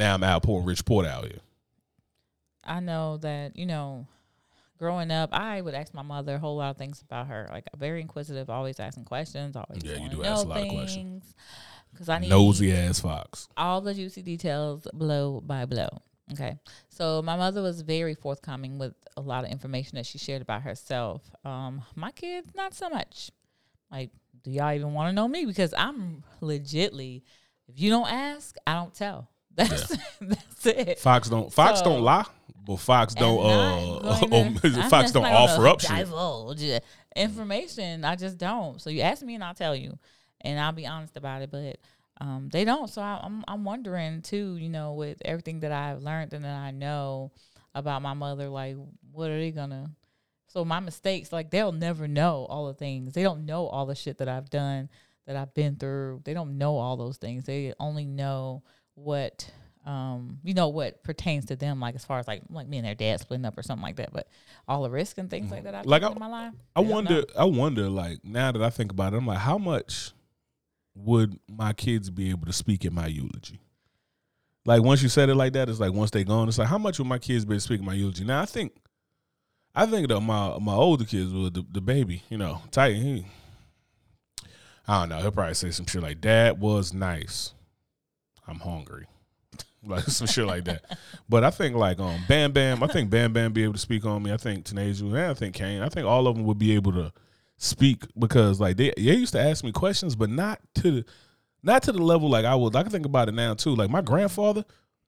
[0.00, 1.40] Now I'm out pouring rich port out here.
[2.64, 4.06] I know that you know,
[4.78, 7.46] growing up, I would ask my mother a whole lot of things about her.
[7.50, 11.34] Like very inquisitive, always asking questions, always Yeah, you do ask a lot of questions.
[11.92, 13.48] Because I need Nosy ass fox.
[13.58, 15.88] all the juicy details, blow by blow.
[16.32, 16.56] Okay,
[16.88, 20.62] so my mother was very forthcoming with a lot of information that she shared about
[20.62, 21.30] herself.
[21.44, 23.30] Um, my kids, not so much.
[23.90, 24.12] Like,
[24.44, 25.44] do y'all even want to know me?
[25.44, 27.22] Because I'm legitly,
[27.68, 29.28] if you don't ask, I don't tell.
[29.56, 30.98] That's that's it.
[31.00, 32.24] Fox don't Fox So- don't lie,
[32.64, 34.54] but Fox don't uh, to- um,
[34.88, 36.84] Fox don't offer up shit.
[37.16, 38.04] information.
[38.04, 38.80] I just don't.
[38.80, 39.98] So you ask me and I'll tell you,
[40.40, 41.50] and I'll be honest about it.
[41.50, 41.78] But
[42.20, 42.88] um, they don't.
[42.88, 44.56] So I, I'm I'm wondering too.
[44.56, 47.32] You know, with everything that I've learned and that I know
[47.74, 48.76] about my mother, like
[49.12, 49.90] what are they gonna?
[50.48, 53.12] So my mistakes, like they'll never know all the things.
[53.14, 54.88] They don't know all the shit that I've done,
[55.26, 56.22] that I've been through.
[56.24, 57.44] They don't know all those things.
[57.44, 58.62] They only know
[59.02, 59.50] what
[59.86, 62.86] um you know what pertains to them like as far as like like me and
[62.86, 64.28] their dad splitting up or something like that but
[64.68, 67.24] all the risk and things like that I've Like, I- in my life I wonder.
[67.38, 67.88] I wonder.
[67.88, 70.12] Like now that I think about it, I'm like, how much
[70.94, 73.58] would my kids be able to speak in my eulogy?
[74.66, 76.78] Like once you said it like that, it's like once they gone, it's like how
[76.78, 78.24] much would my kids be able to speak in my eulogy?
[78.24, 78.72] Now I think,
[79.74, 83.00] I think that my my older kids would the, the baby, you know, Titan.
[83.00, 83.26] He,
[84.86, 85.18] I don't know.
[85.20, 87.54] He'll probably say some shit like, "Dad was nice.
[88.50, 89.06] I'm hungry."
[89.86, 90.98] like some shit like that.
[91.28, 94.04] But I think like um Bam Bam, I think Bam Bam be able to speak
[94.04, 94.32] on me.
[94.32, 95.82] I think Tanasia, and I think Kane.
[95.82, 97.12] I think all of them would be able to
[97.56, 101.04] speak because like they they used to ask me questions, but not to the
[101.62, 102.76] not to the level like I would.
[102.76, 103.74] I can think about it now too.
[103.74, 104.64] Like my grandfather,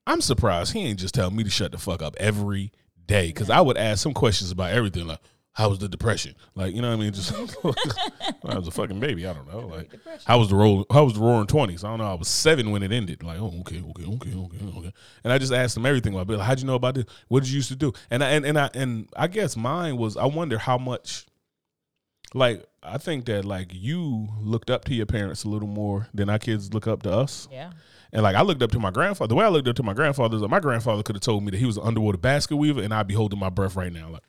[0.06, 2.72] I'm surprised he ain't just telling me to shut the fuck up every
[3.06, 5.20] day because I would ask some questions about everything like.
[5.54, 6.34] How was the depression?
[6.54, 7.12] Like, you know what I mean?
[7.12, 7.32] Just
[8.44, 9.26] I was a fucking baby.
[9.26, 9.66] I don't know.
[9.66, 9.92] Like,
[10.24, 10.86] how was the roll?
[10.90, 11.84] How was the roaring twenties?
[11.84, 12.10] I don't know.
[12.10, 13.22] I was seven when it ended.
[13.22, 14.92] Like, oh, okay, okay, okay, okay, okay.
[15.24, 16.16] And I just asked them everything.
[16.16, 17.04] I'd like, how'd you know about this?
[17.28, 17.92] What did you used to do?
[18.10, 20.16] And I, and and I and I guess mine was.
[20.16, 21.26] I wonder how much.
[22.34, 26.30] Like, I think that like you looked up to your parents a little more than
[26.30, 27.46] our kids look up to us.
[27.52, 27.72] yeah
[28.10, 29.28] And like I looked up to my grandfather.
[29.28, 31.44] The way I looked up to my grandfather is like my grandfather could have told
[31.44, 33.92] me that he was an underwater basket weaver, and I'd be holding my breath right
[33.92, 34.08] now.
[34.08, 34.22] Like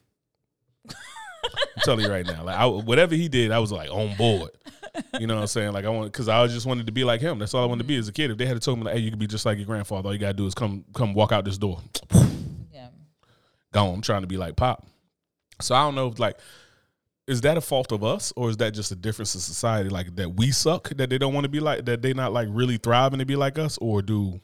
[1.76, 4.52] I'm telling you right now, like I, whatever he did, I was like on board.
[5.20, 5.72] You know what I'm saying?
[5.74, 7.40] Like I want because I just wanted to be like him.
[7.40, 8.30] That's all I wanted to be as a kid.
[8.32, 10.14] If they had told me like, hey, you could be just like your grandfather, all
[10.14, 11.80] you gotta do is come come walk out this door.
[12.72, 12.88] yeah
[13.72, 13.96] Gone.
[13.96, 14.86] I'm trying to be like Pop.
[15.62, 16.38] So I don't know if like
[17.26, 20.14] is that a fault of us or is that just a difference in society like
[20.18, 22.76] that we suck that they don't want to be like that they not like really
[22.78, 24.40] thriving to be like us or do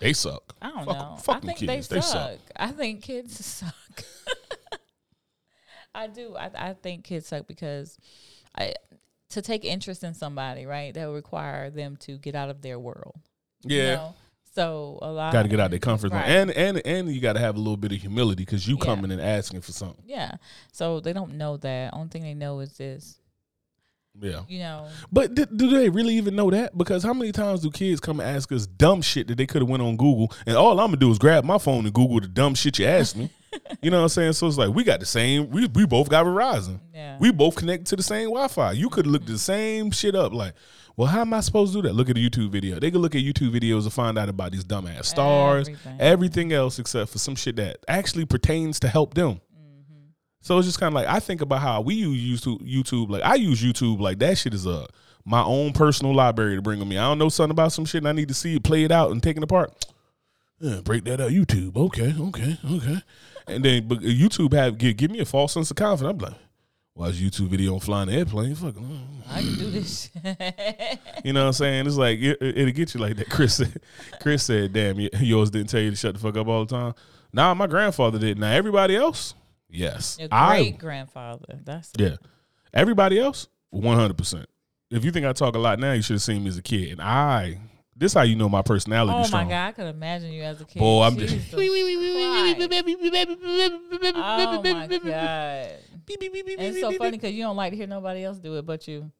[0.00, 1.16] they suck I don't Fuck- know.
[1.22, 1.88] fuck I think kids.
[1.88, 2.12] they They suck.
[2.30, 2.38] suck.
[2.56, 4.04] I think kids suck.
[5.94, 6.36] I do.
[6.36, 7.98] I, I think kids suck because
[8.56, 8.74] I
[9.30, 10.92] to take interest in somebody, right?
[10.94, 13.16] That would require them to get out of their world.
[13.64, 14.14] you yeah know?
[14.54, 16.28] So a lot got to get out of their comfort zone Right.
[16.30, 18.84] and and and you got to have a little bit of humility because you Yeah.
[18.84, 20.36] coming and asking for something Yeah.
[20.72, 21.92] So they don't know that.
[21.92, 23.18] Only thing they know is this.
[24.20, 24.86] yeah You know.
[25.10, 28.20] but d- do they really even know that because how many times do kids come
[28.20, 30.86] and ask us dumb shit that they could have went on google and all i'm
[30.88, 33.28] gonna do is grab my phone and google the dumb shit you asked me
[33.82, 34.32] You know what I'm saying?
[34.34, 35.50] So it's like we got the same.
[35.50, 36.80] We we both got Verizon.
[36.94, 37.18] Yeah.
[37.20, 38.72] We both connect to the same Wi-Fi.
[38.72, 40.32] You could look the same shit up.
[40.32, 40.54] Like,
[40.96, 41.94] well, how am I supposed to do that?
[41.94, 42.78] Look at a YouTube video.
[42.78, 46.00] They could look at YouTube videos and find out about these dumbass stars, Everything.
[46.00, 49.34] everything, else except for some shit that actually pertains to help them.
[49.34, 50.04] Mm-hmm.
[50.40, 52.60] So it's just kind of like I think about how we use YouTube.
[52.62, 54.86] YouTube, like I use YouTube, like that shit is a
[55.26, 56.98] my own personal library to bring with me.
[56.98, 58.92] I don't know something about some shit and I need to see it play it
[58.92, 59.72] out and taken apart.
[60.64, 61.76] Yeah, break that out, YouTube.
[61.76, 63.02] Okay, okay, okay.
[63.46, 66.22] And then but YouTube have give, give me a false sense of confidence.
[66.22, 66.40] I'm like,
[66.94, 68.54] watch YouTube video on flying the airplane.
[68.54, 68.76] Fuck,
[69.30, 70.08] I can do this.
[71.22, 71.86] you know what I'm saying?
[71.86, 73.28] It's like it, it'll get you like that.
[73.28, 73.78] Chris said,
[74.22, 76.94] Chris said, "Damn, yours didn't tell you to shut the fuck up all the time."
[77.30, 78.38] Nah, my grandfather did.
[78.38, 79.34] Now everybody else,
[79.68, 81.60] yes, Your I great grandfather.
[81.62, 82.16] That's yeah.
[82.72, 84.48] Everybody else, one hundred percent.
[84.90, 86.62] If you think I talk a lot now, you should have seen me as a
[86.62, 86.92] kid.
[86.92, 87.58] And I,
[87.96, 89.12] this how you know my personality.
[89.16, 90.78] Oh my god, I could imagine you as a kid.
[90.80, 91.54] Boy, I'm Jesus just.
[94.16, 95.68] Oh my god.
[96.06, 98.86] And it's so funny because you don't like to hear nobody else do it but
[98.88, 99.10] you.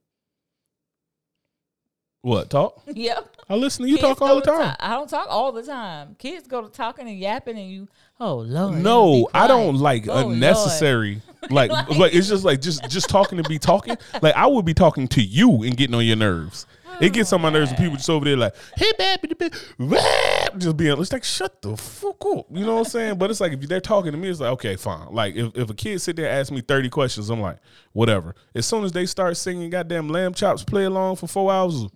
[2.24, 2.80] What talk?
[2.86, 3.36] Yep.
[3.50, 4.58] I listen to you Kids talk all the time.
[4.58, 6.14] ta- I don't talk all the time.
[6.18, 7.86] Kids go to talking and yapping and you,
[8.18, 8.78] oh Lord.
[8.78, 11.20] No, I don't like Oh, unnecessary.
[11.50, 13.98] Like, like, it's just like just just talking to be talking.
[14.22, 16.64] Like I would be talking to you and getting on your nerves.
[17.00, 19.34] It gets on my nerves when people just over there like, hey, baby,
[20.58, 22.46] just being, it's like, shut the fuck up.
[22.50, 23.18] You know what I'm saying?
[23.18, 25.12] But it's like, if they're talking to me, it's like, okay, fine.
[25.12, 27.58] Like, if, if a kid sit there and ask me 30 questions, I'm like,
[27.92, 28.34] whatever.
[28.54, 31.86] As soon as they start singing goddamn lamb chops, play along for four hours,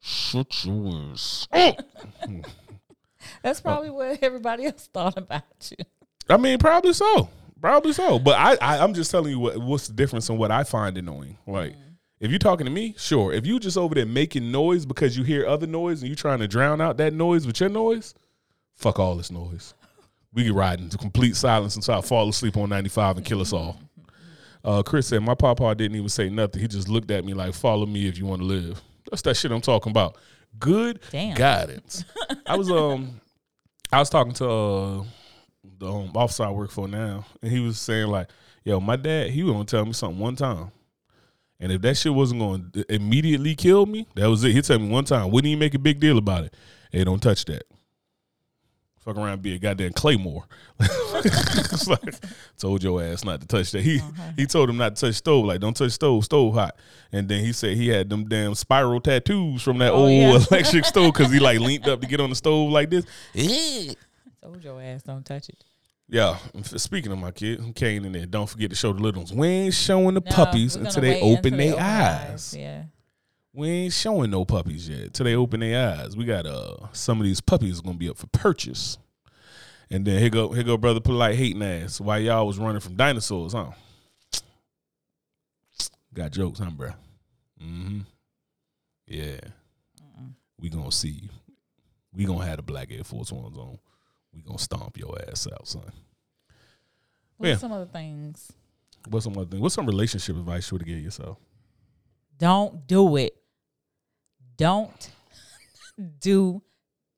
[0.00, 1.48] shut your ass.
[3.42, 5.84] That's probably what everybody else thought about you.
[6.28, 7.28] I mean, probably so.
[7.60, 8.18] Probably so.
[8.18, 10.96] But I, I I'm just telling you what what's the difference in what I find
[10.98, 11.38] annoying.
[11.46, 11.74] Like
[12.20, 13.32] if you're talking to me, sure.
[13.32, 16.38] If you just over there making noise because you hear other noise and you trying
[16.38, 18.14] to drown out that noise with your noise,
[18.74, 19.74] fuck all this noise.
[20.32, 23.52] We can ride into complete silence until I fall asleep on 95 and kill us
[23.52, 23.80] all.
[24.64, 26.60] Uh, Chris said, My papa didn't even say nothing.
[26.60, 28.82] He just looked at me like, Follow me if you want to live.
[29.10, 30.16] That's that shit I'm talking about.
[30.58, 31.36] Good Damn.
[31.36, 32.04] guidance.
[32.46, 33.20] I was um
[33.92, 35.04] I was talking to uh
[35.78, 38.30] the um, officer I work for now, and he was saying like,
[38.64, 40.70] "Yo, my dad, he was gonna tell me something one time,
[41.60, 44.52] and if that shit wasn't going to immediately kill me, that was it.
[44.52, 46.54] He'd tell me one time, wouldn't even make a big deal about it.
[46.90, 47.64] Hey, don't touch that.
[49.00, 50.44] Fuck around, be a goddamn claymore.
[51.18, 52.14] It's like,
[52.58, 53.80] told your ass not to touch that.
[53.82, 54.32] He uh-huh.
[54.36, 55.46] he told him not to touch stove.
[55.46, 56.24] Like, don't touch stove.
[56.24, 56.76] Stove hot.
[57.10, 60.28] And then he said he had them damn spiral tattoos from that Oh, old yeah.
[60.50, 63.06] electric stove because he like leaned up to get on the stove like this.
[64.42, 65.64] Told your ass don't touch it.
[66.08, 66.38] Yeah.
[66.62, 69.32] Speaking of my kid, I'm Kane in there, don't forget to show the little ones.
[69.32, 72.54] We ain't showing the No, puppies until they open their they eyes.
[72.56, 72.84] Yeah.
[73.52, 76.16] We ain't showing no puppies yet till they open their eyes.
[76.16, 78.98] We got uh some of these puppies gonna be up for purchase.
[79.90, 82.00] And then here go here go brother polite hating ass.
[82.00, 83.70] Why y'all was running from dinosaurs, huh?
[86.12, 86.90] Got jokes, huh, bro?
[87.62, 88.00] Mm-hmm.
[89.06, 89.40] Yeah.
[90.60, 91.28] We gonna see you.
[92.12, 93.78] We gonna have the black Air Force Ones on.
[94.36, 95.90] We gonna stomp your ass out, son.
[97.38, 97.56] What are Yeah.
[97.58, 98.52] some other things?
[99.08, 99.60] What's some other thing?
[99.60, 101.38] What's some relationship advice you would give yourself?
[102.38, 103.34] Don't do it.
[104.56, 105.10] Don't
[106.20, 106.62] do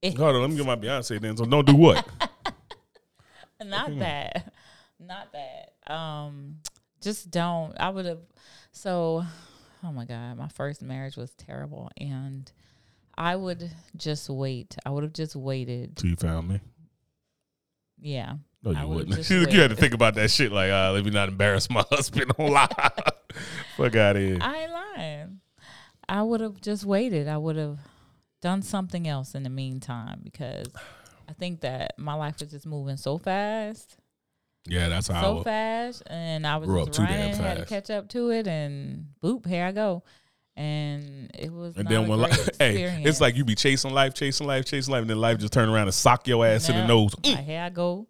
[0.02, 0.16] it.
[0.16, 1.36] Hold on, let me get my Beyonce then.
[1.36, 2.06] So don't do what?
[3.64, 4.52] Not that.
[5.00, 5.92] Not that.
[5.92, 6.58] Um,
[7.00, 7.74] just don't.
[7.80, 8.20] I would have.
[8.72, 9.24] So,
[9.82, 12.50] oh my god, my first marriage was terrible, and
[13.16, 14.76] I would just wait.
[14.86, 15.96] I would have just waited.
[15.96, 16.60] Till you found me.
[18.00, 18.34] Yeah.
[18.62, 19.30] No, I you would've wouldn't.
[19.52, 20.50] you had to think about that shit.
[20.52, 22.68] Like, uh, let me not embarrass my husband on live.
[23.76, 24.38] Fuck out of here.
[24.40, 25.40] I ain't lying.
[26.08, 27.28] I would have just waited.
[27.28, 27.78] I would have
[28.40, 30.66] done something else in the meantime because
[31.28, 33.96] I think that my life was just moving so fast,
[34.66, 35.18] Yeah, that's how.
[35.18, 35.44] I so was.
[35.44, 38.30] fast, and I was Grew just up too damn running, had to catch up to
[38.30, 40.02] it, and boop, here I go.
[40.58, 44.44] And it was And then when life, hey, it's like you be chasing life, chasing
[44.46, 46.84] life, chasing life, and then life just turn around and sock your ass in the
[46.86, 47.14] nose.
[47.14, 47.36] Mm.
[47.36, 48.08] like, here I go.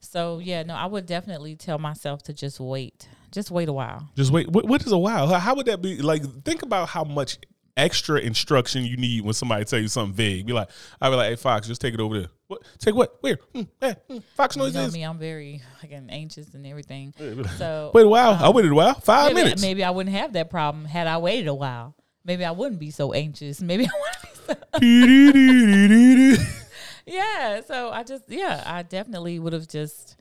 [0.00, 4.06] So yeah, no, I would definitely tell myself to just wait, just wait a while.
[4.16, 4.48] Just wait.
[4.48, 5.26] What, what is a while?
[5.28, 6.02] How- How would that be?
[6.02, 7.38] Like, think about how much
[7.76, 10.46] extra instruction you need when somebody tell you something vague.
[10.46, 10.68] Be like,
[11.00, 12.28] I'd be like, hey, Fox, just take it over there.
[12.48, 12.62] What?
[12.78, 13.16] Take what?
[13.20, 13.38] Where?
[13.54, 14.92] Mm, eh, mm, Fox You know is.
[14.92, 17.12] me, I'm very again anxious and everything.
[17.18, 18.32] Like, So Wait a while.
[18.32, 18.94] I um, waited a while.
[18.94, 19.62] Five maybe, minutes.
[19.62, 21.94] maybe I wouldn't have that problem had I waited a while.
[22.24, 23.60] Maybe I wouldn't be so anxious.
[23.60, 26.42] Maybe I wouldn't be so
[27.06, 27.60] Yeah.
[27.66, 30.16] So I just yeah, I definitely would have just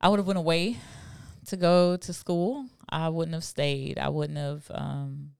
[0.00, 0.78] I would have went away
[1.46, 2.66] to go to school.
[2.88, 3.98] I wouldn't have stayed.
[3.98, 5.32] I wouldn't have um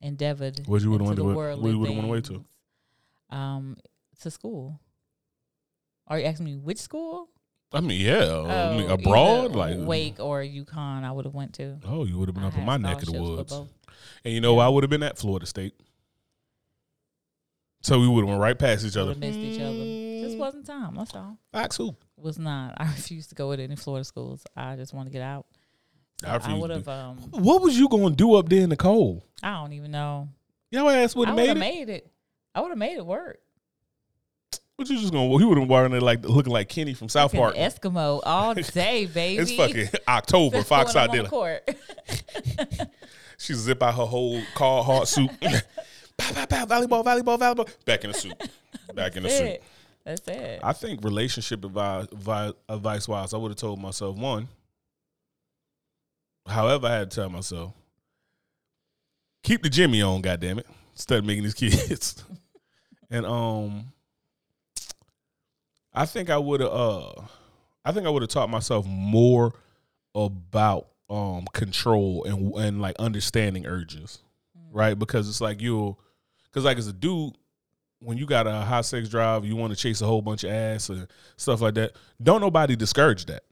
[0.00, 2.44] endeavored What you would've went the to- worldly you would've went away to?
[3.30, 3.76] Um
[4.20, 4.80] to school.
[6.06, 7.28] Are you asking me which school?
[7.72, 11.54] I mean, yeah, I mean, Oh, abroad, like Wake or UConn, I would have went
[11.54, 11.78] to.
[11.84, 14.40] Oh, you would have been I up in my neck of the woods, and you
[14.40, 15.74] know I would have been at Florida State.
[17.82, 19.14] So we would have went right past each other.
[19.14, 20.26] missed each other.
[20.26, 20.94] Just wasn't time.
[20.94, 21.36] That's all.
[21.52, 21.94] Fox who?
[22.16, 22.74] Was not.
[22.78, 24.44] I refused to go to any Florida schools.
[24.56, 25.46] I just want to get out.
[26.22, 26.88] So I I, would have.
[26.88, 29.22] Um, What was you gonna do up there in the cold?
[29.42, 30.28] I don't even know.
[30.70, 31.58] Your ass would I have made it.
[31.58, 32.10] made it.
[32.54, 33.40] I would have made it work.
[34.76, 35.38] What you just gonna?
[35.38, 37.54] He would have wearing it like looking like Kenny from South Park.
[37.54, 39.40] Eskimo all day, baby.
[39.42, 40.56] It's fucking October.
[40.56, 41.24] That's Fox out there.
[41.24, 41.68] court.
[43.36, 45.30] She zip out her whole Carhartt suit.
[46.16, 47.84] pow, pow, pow, volleyball, volleyball, volleyball.
[47.84, 48.32] Back in the suit.
[48.94, 49.46] Back in the suit.
[49.46, 49.62] it.
[50.04, 50.60] That's it.
[50.62, 52.06] I think relationship advice,
[52.68, 54.48] advice wise, I would have told myself one.
[56.46, 57.72] However, I had to tell myself,
[59.42, 62.22] keep the Jimmy on, goddamn it, instead of making these kids.
[63.10, 63.92] and um,
[65.94, 66.70] I think I would have.
[66.70, 67.12] Uh,
[67.84, 69.52] I think I would have taught myself more
[70.14, 74.20] about um control and and like understanding urges,
[74.72, 74.98] right?
[74.98, 76.00] Because it's like you'll,
[76.44, 77.34] because like as a dude,
[78.00, 80.50] when you got a high sex drive, you want to chase a whole bunch of
[80.50, 81.92] ass and stuff like that.
[82.22, 83.44] Don't nobody discourage that.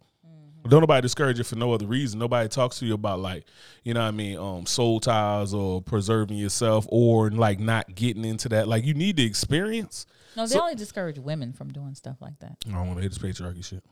[0.68, 2.18] Don't nobody discourage you for no other reason.
[2.18, 3.44] Nobody talks to you about like,
[3.82, 8.24] you know what I mean, um, soul ties or preserving yourself or like not getting
[8.24, 8.68] into that.
[8.68, 10.06] Like you need the experience.
[10.36, 12.56] no, they so- only discourage women from doing stuff like that.
[12.68, 13.82] I don't want to hit this patriarchy shit.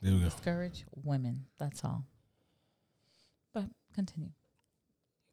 [0.00, 0.26] There we go.
[0.26, 1.46] Discourage women.
[1.58, 2.04] That's all.
[3.52, 4.30] But continue.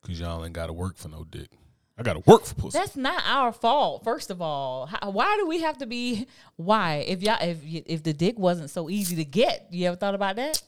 [0.06, 1.52] Cause y'all ain't gotta work for no dick.
[1.98, 2.78] I gotta work for pussy.
[2.80, 4.04] That's not our fault.
[4.04, 6.26] First of all, How, why do we have to be?
[6.56, 10.16] Why if y'all if if the dick wasn't so easy to get, you ever thought
[10.16, 10.62] about that?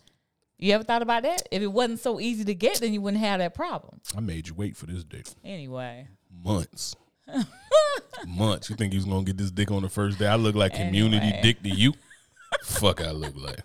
[0.59, 1.43] You ever thought about that?
[1.51, 3.99] If it wasn't so easy to get, then you wouldn't have that problem.
[4.15, 5.25] I made you wait for this dick.
[5.43, 6.07] Anyway,
[6.43, 6.95] Months.
[8.27, 8.69] Months.
[8.69, 10.27] You think he was gonna get this dick on the first day?
[10.27, 11.41] I look like community Anyway.
[11.41, 11.93] dick to you.
[12.63, 13.59] Fuck I look like.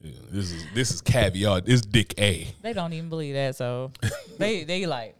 [0.00, 1.60] Yeah, this is this is caviar.
[1.60, 2.48] This dick A.
[2.62, 3.56] they don't even believe that.
[3.56, 3.92] So
[4.38, 5.16] they they like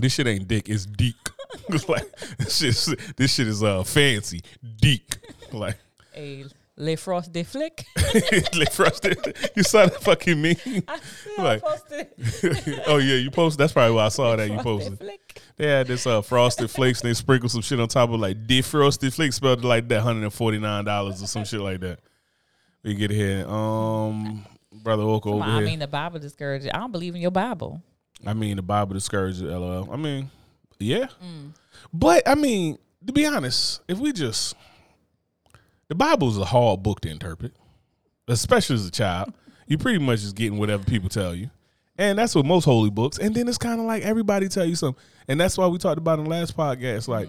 [0.00, 1.14] This shit ain't dick, it's deek.
[1.68, 2.04] It's like
[2.38, 4.40] this shit is, this shit is uh fancy.
[4.80, 5.16] Deek.
[5.52, 5.78] Like
[6.16, 6.44] a
[6.76, 7.84] le frost de flick.
[8.54, 9.18] like frosted.
[9.56, 10.54] You saw that fucking meme.
[10.86, 10.98] I
[11.42, 12.06] Like- posted.
[12.86, 13.58] oh yeah, you posted.
[13.58, 14.98] That's probably why I saw that you posted.
[14.98, 15.40] flick.
[15.56, 18.46] They had this uh, frosted flakes and they sprinkled some shit on top of like
[18.46, 21.98] defrosted flakes spelled like that, hundred and forty nine dollars or some shit like that.
[22.84, 25.64] We get here, um, brother Oko over I here.
[25.66, 26.70] mean, the Bible discourages.
[26.72, 27.82] I don't believe in your Bible.
[28.26, 29.88] I mean, the Bible discourages LOL.
[29.92, 30.30] I mean,
[30.78, 31.52] yeah, Mm.
[31.92, 34.54] but I mean, to be honest, if we just
[35.88, 37.52] the Bible is a hard book to interpret,
[38.28, 39.32] especially as a child.
[39.66, 41.48] You pretty much just getting whatever people tell you.
[41.96, 43.18] And that's what most holy books.
[43.18, 45.00] And then it's kind of like everybody tell you something.
[45.28, 47.06] And that's why we talked about in the last podcast.
[47.06, 47.28] Like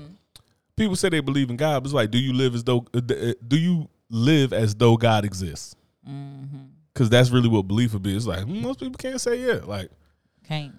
[0.75, 2.97] people say they believe in God, but it's like, do you live as though uh,
[2.97, 5.75] uh, do you live as though God exists?
[6.91, 8.15] Because that's really what belief would be.
[8.15, 9.59] It's like hmm, most people can't say yeah.
[9.63, 9.91] Like
[10.47, 10.73] Can't.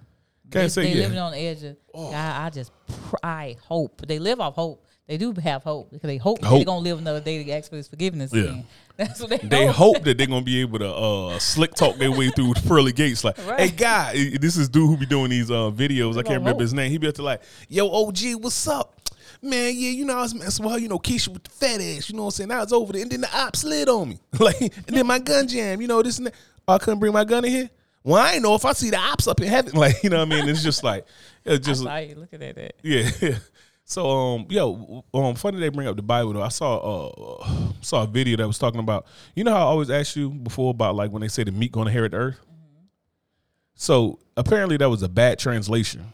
[0.51, 1.03] Can't they, say they yeah.
[1.03, 2.13] living on the edge of God.
[2.13, 4.85] I just pr- I hope they live off hope.
[5.07, 6.59] They do have hope because they hope, Hope.
[6.59, 8.31] they're gonna live another day to ask for His forgiveness.
[8.33, 8.43] Yeah.
[8.43, 8.65] Again.
[8.97, 9.95] That's what they, they hope.
[9.97, 12.93] hope that they're gonna be able to uh slick talk their way through the pearly
[12.93, 13.23] gates.
[13.23, 13.59] Like, Right.
[13.59, 16.11] hey guy, this is dude who be doing these uh videos.
[16.13, 16.61] I can't remember hope.
[16.61, 16.89] his name.
[16.91, 18.95] He be up to like, yo, OG, what's up?
[19.41, 21.81] Man, yeah, you know, I was messing with her, you know, Keisha with the fat
[21.81, 22.51] ass, you know what I'm saying?
[22.51, 24.19] I was over there, and then the op slid on me.
[24.39, 26.35] like, and then my gun jam, you know, this and that.
[26.65, 27.69] Oh, I couldn't bring my gun in here.
[28.03, 29.73] Well, I ain't know if I see the ops up in heaven.
[29.79, 30.49] Like, you know what I mean?
[30.49, 31.05] It's just like,
[31.45, 32.73] it's I just, saw you looking at that.
[32.83, 33.37] yeah.
[33.85, 36.41] So um yo um funny they bring up the Bible though.
[36.41, 39.89] I saw uh saw a video that was talking about you know how I always
[39.89, 42.39] asked you before about like when they say the meat gonna inherit the earth.
[43.75, 46.05] So apparently that was a bad translation.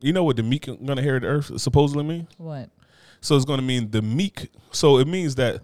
[0.00, 2.26] You know what the meek gonna inherit the earth supposedly mean?
[2.38, 2.70] What?
[3.20, 4.48] So it's gonna mean the meek.
[4.72, 5.62] So it means that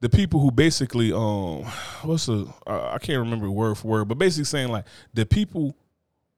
[0.00, 1.64] the people who basically um
[2.02, 4.84] what's the I can't remember word for word, but basically saying like
[5.14, 5.76] the people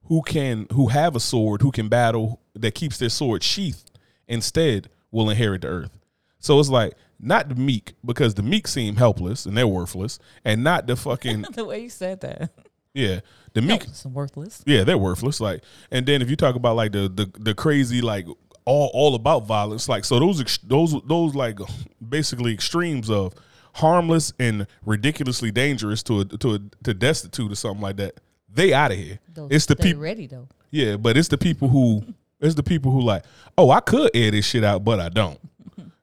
[0.05, 3.91] who can who have a sword who can battle that keeps their sword sheathed
[4.29, 5.91] instead will inherit the earth.
[6.39, 10.65] So it's like not the meek because the meek seem helpless and they're worthless, and
[10.65, 12.51] not the fucking The way you said that.
[12.95, 13.21] yeah
[13.55, 14.63] the meek Helpless worthless.
[14.67, 15.39] yeah, they're worthless.
[15.41, 18.27] Like, and then if you talk about like the the, the crazy like
[18.65, 21.59] all all about violence, like so those those those like
[22.09, 23.35] basically extremes of
[23.73, 28.21] harmless and ridiculously dangerous to a, to a, to destitute or something like that.
[28.49, 29.19] They out of here.
[29.33, 30.03] Those it's the people.
[30.03, 30.49] ready though.
[30.71, 32.03] Yeah, but it's the people who
[32.41, 33.25] it's the people who like,
[33.57, 35.39] oh, I could air this shit out, but I don't.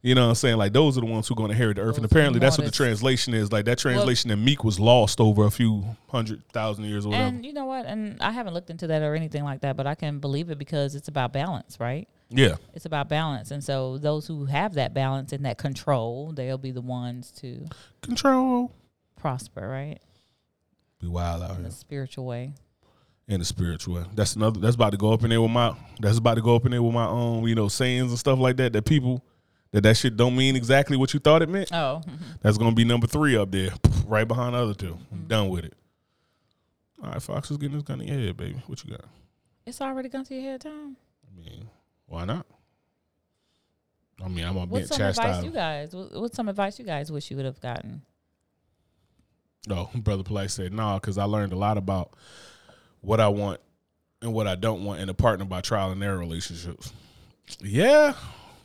[0.02, 0.56] You know what I'm saying?
[0.56, 2.16] Like those are the ones who are going to inherit the earth, and Those the
[2.16, 3.52] apparently that's what the translation is.
[3.52, 7.28] Like that translation in Meek was lost over a few hundred thousand years or whatever.
[7.28, 7.86] And you know what?
[7.86, 10.58] And I haven't looked into that or anything like that, but I can believe it
[10.58, 12.08] because it's about balance, right?
[12.30, 12.56] Yeah.
[12.74, 13.52] It's about balance.
[13.52, 17.66] And so those who have that balance and that control, they'll be the ones to
[18.02, 18.72] Control.
[19.16, 20.00] prosper, right?
[21.00, 21.68] Be wild out In here.
[21.68, 22.54] a spiritual way.
[23.28, 24.04] In the spiritual way.
[24.14, 26.56] That's another that's about to go up in there with my that's about to go
[26.56, 29.24] up in there with my own, you know, sayings and stuff like that that people
[29.72, 31.72] that that shit don't mean exactly what you thought it meant.
[31.72, 32.02] Oh,
[32.42, 33.70] That's gonna be number three up there,
[34.08, 34.98] right behind the other two.
[35.12, 35.28] I'm mm-hmm.
[35.28, 35.74] done with it.
[37.04, 38.62] All right, Fox is getting this gun in your head, baby.
[38.66, 39.06] What you got?
[39.66, 40.98] it's already gone to your head, Tom.
[41.24, 41.70] I mean,
[42.10, 42.46] why not?
[44.24, 45.46] I mean, I'm gonna be What's some advice chastised.
[45.46, 45.96] you guys?
[45.96, 48.02] what- What's some advice you guys wish you would have gotten?
[49.68, 52.14] No, oh, brother Polite said no, because I learned a lot about
[53.02, 53.62] what I want
[54.22, 56.92] and what I don't want in a partner by trial and error relationships.
[57.62, 58.14] Yeah,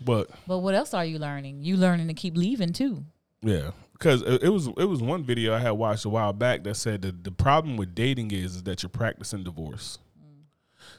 [0.04, 1.62] but But what else are you learning?
[1.62, 3.04] You learning to keep leaving too.
[3.42, 6.64] yeah, because it, it was it was one video I had watched a while back
[6.64, 9.98] that said that the problem with dating is, is that you're practicing divorce.
[10.20, 10.42] Mm.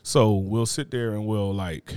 [0.04, 1.94] So we'll sit there and we'll like.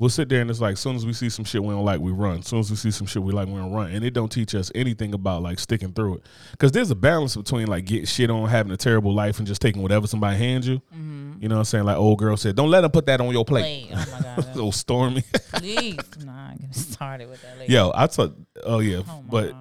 [0.00, 1.84] We'll sit there and it's like, as soon as we see some shit we don't
[1.84, 2.38] like, we run.
[2.38, 3.90] As soon as we see some shit we like, we don't run.
[3.90, 6.22] And it don't teach us anything about like sticking through it.
[6.52, 9.60] Because there's a balance between like getting shit on, having a terrible life, and just
[9.60, 10.76] taking whatever somebody hands you.
[10.94, 11.42] Mm-hmm.
[11.42, 11.84] You know what I'm saying?
[11.84, 13.88] Like old girl said, don't let them put that on your plate.
[13.90, 15.24] Wait, oh my god, So stormy.
[15.54, 17.58] please, nah, get started with that.
[17.58, 17.72] Lady.
[17.72, 18.34] Yo, I thought,
[18.64, 19.54] oh yeah, oh but.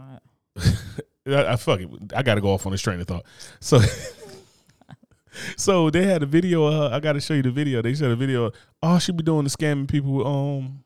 [1.27, 1.89] I, I fuck it.
[2.15, 3.25] I got to go off on this train of thought.
[3.59, 3.79] So,
[5.57, 6.65] so they had a video.
[6.65, 7.81] Uh, I got to show you the video.
[7.81, 8.51] They showed a video.
[8.81, 10.11] Oh, she be doing the scamming people.
[10.13, 10.83] With, um,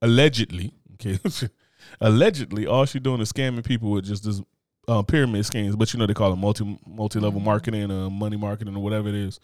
[0.00, 1.18] allegedly, okay,
[2.00, 4.40] allegedly, all she doing is scamming people with just this
[4.88, 5.76] uh, pyramid schemes.
[5.76, 7.44] But you know they call it multi multi level Mhm.
[7.44, 9.38] marketing, uh, money marketing, or whatever it is.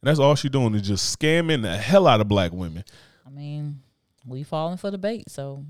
[0.00, 2.84] And that's all she doing is just scamming the hell out of black women.
[3.26, 3.80] I mean,
[4.24, 5.64] we falling for the bait, so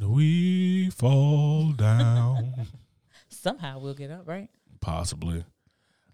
[0.00, 2.54] We fall down.
[3.28, 4.48] somehow we'll get up, right?
[4.80, 5.44] Possibly.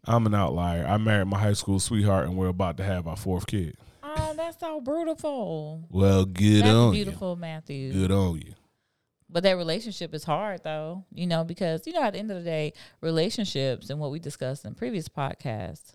[0.06, 0.86] I'm an outlier.
[0.86, 3.76] I married my high school sweetheart, and we're about to have our fourth kid.
[4.02, 5.86] Oh, that's so beautiful.
[5.90, 6.62] Well, good on you.
[6.62, 7.76] that's on beautiful, Matthew.
[7.76, 7.92] you.
[7.92, 8.54] Good on you.
[9.28, 12.38] But that relationship is hard though, you know, because you know at the end of
[12.38, 15.94] the day, relationships and what we discussed in previous podcasts,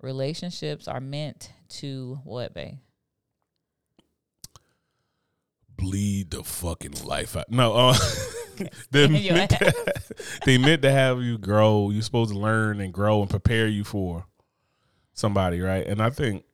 [0.00, 2.78] relationships are meant to what, babe?
[5.80, 7.50] Bleed the fucking life out.
[7.50, 7.94] No, uh,
[8.90, 9.94] they meant to,
[10.44, 11.90] they meant to have you grow.
[11.90, 14.26] You're supposed to learn and grow and prepare you for
[15.14, 15.86] somebody, right?
[15.86, 16.44] And I think,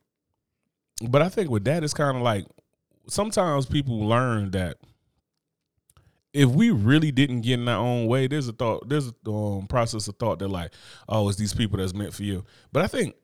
[1.07, 2.45] but I think with that, it's kind of like
[3.07, 4.77] sometimes people learn that
[6.33, 9.67] if we really didn't get in our own way, there's a thought, there's a um,
[9.67, 10.71] process of thought that like,
[11.09, 12.45] oh, it's these people that's meant for you.
[12.71, 13.15] But I think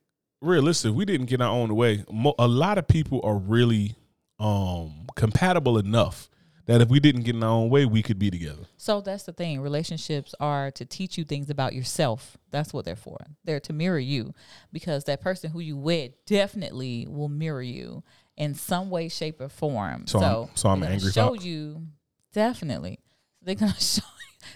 [0.41, 3.37] realistic, if we didn't get in our own way, mo- a lot of people are
[3.37, 3.95] really
[4.43, 6.29] um compatible enough
[6.65, 8.63] that if we didn't get in our own way, we could be together.
[8.77, 9.59] So that's the thing.
[9.59, 12.37] Relationships are to teach you things about yourself.
[12.51, 13.17] That's what they're for.
[13.43, 14.33] They're to mirror you
[14.71, 18.03] because that person who you wed definitely will mirror you
[18.37, 20.07] in some way, shape, or form.
[20.07, 21.87] So I'm- so I'm an gonna angry show you
[22.31, 22.99] definitely.
[23.41, 24.03] They're gonna show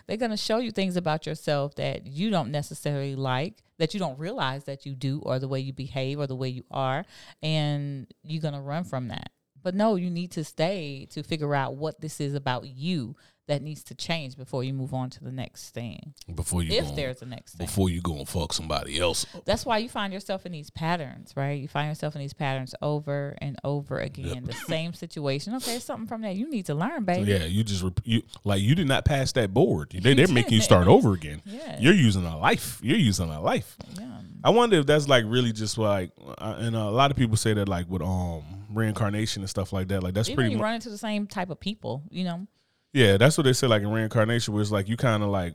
[0.06, 4.18] they're gonna show you things about yourself that you don't necessarily like, that you don't
[4.20, 7.06] realize that you do, or the way you behave, or the way you are,
[7.44, 9.32] and you're gonna run from that.
[9.64, 13.16] But no, you need to stay to figure out what this is about you
[13.48, 16.14] that needs to change before you move on to the next thing.
[16.34, 17.66] Before you if go, there's a next thing.
[17.66, 19.26] before you go and fuck somebody else.
[19.46, 21.60] That's why you find yourself in these patterns, right?
[21.60, 24.44] You find yourself in these patterns over and over again.
[24.44, 25.56] The same situation.
[25.56, 27.32] Okay, something from that you need to learn, baby.
[27.32, 29.92] Yeah, you just you like you did not pass that board.
[29.92, 31.42] They they're making you start over again.
[31.58, 31.80] Yeah.
[31.80, 32.80] You're using a life.
[32.84, 33.78] You're using a life.
[33.98, 34.20] Yeah.
[34.44, 37.54] I wonder if that's like really just like, uh, and a lot of people say
[37.54, 40.04] that like with um reincarnation and stuff like that.
[40.04, 42.48] Like that's Even pretty you much run into the same type of people, you know.
[42.94, 43.18] yeah.
[43.18, 45.54] That's what they say like in reincarnation, where it's like you kind of like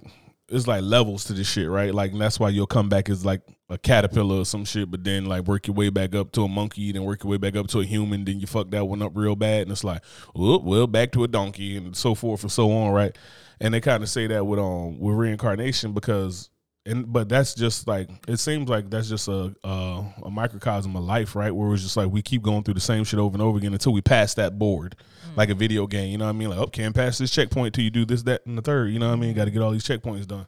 [0.48, 1.94] it's like levels to this shit, right?
[1.94, 3.40] Like and that's why you'll come back as like
[3.70, 6.48] a caterpillar or some shit, but then like work your way back up to a
[6.48, 9.00] monkey, then work your way back up to a human, then you fuck that one
[9.00, 10.04] up real bad, and it's like,
[10.34, 13.16] whoop, well, back to a donkey, and so forth and so on, right?
[13.60, 16.48] And they kind of say that with um with reincarnation because.
[16.84, 21.04] And but that's just like it seems like that's just a, a a microcosm of
[21.04, 21.52] life, right?
[21.54, 23.72] Where it's just like we keep going through the same shit over and over again
[23.72, 24.96] until we pass that board,
[25.36, 26.10] like a video game.
[26.10, 26.50] You know what I mean?
[26.50, 28.90] Like, oh, can't pass this checkpoint till you do this, that, and the third.
[28.92, 29.32] You know what I mean?
[29.34, 30.46] Got to get all these checkpoints done.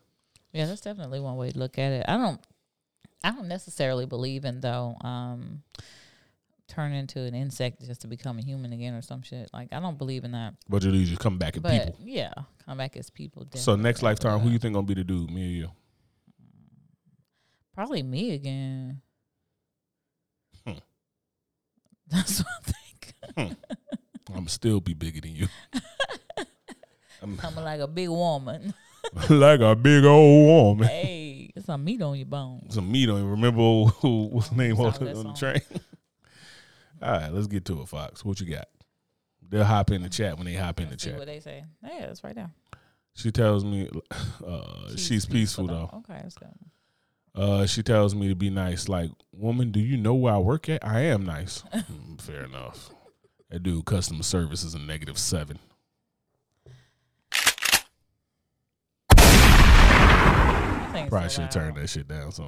[0.52, 2.04] Yeah, that's definitely one way to look at it.
[2.08, 2.40] I don't
[3.22, 5.62] I don't necessarily believe in though um
[6.66, 9.50] turn into an insect just to become a human again or some shit.
[9.52, 10.54] Like I don't believe in that.
[10.68, 11.96] But you just come back as But people.
[12.02, 12.32] yeah,
[12.64, 13.46] come back as people.
[13.54, 15.30] So next lifetime, who you think gonna be the dude?
[15.30, 15.70] Me or you?
[17.74, 19.00] Probably me again.
[20.64, 20.74] Hmm.
[22.08, 22.72] That's what I
[23.36, 23.56] think.
[24.34, 25.48] I'm still be bigger than you.
[27.22, 28.74] I'm Coming like a big woman.
[29.30, 30.46] like a big old
[30.78, 30.88] woman.
[30.88, 32.74] hey, it's some meat on your bones.
[32.74, 33.28] Some meat on you.
[33.28, 35.60] Remember who, what's the name on, on the train?
[37.02, 38.24] All right, let's get to it, Fox.
[38.24, 38.68] What you got?
[39.48, 41.16] They'll hop in the chat when they hop in the chat.
[41.16, 41.64] what they say.
[41.82, 42.50] Yeah, it's right there.
[43.14, 43.88] She tells me
[44.46, 45.90] uh, she's, peaceful, though.
[45.94, 46.48] Okay, that's good.
[47.34, 48.88] Uh, she tells me to be nice.
[48.88, 50.84] Like, woman, do you know where I work at?
[50.86, 51.62] I am nice.
[51.74, 52.90] Mm, Fair enough.
[53.50, 55.58] That dude, customer service is a negative seven.
[60.96, 62.32] I Probably should have turned that shit down.
[62.32, 62.46] So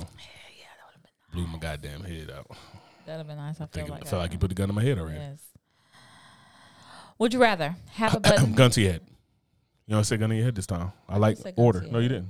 [1.33, 2.47] blew my goddamn head out.
[3.05, 3.57] That'd have been nice.
[3.57, 5.19] I feel Think, like I felt like you put the gun in my head already.
[5.19, 5.41] Yes.
[7.19, 8.55] Would you rather have a button?
[8.55, 9.03] gun to your head.
[9.87, 10.93] You know, I said gun to your head this time.
[11.09, 11.83] I like order.
[11.91, 12.29] No, you didn't.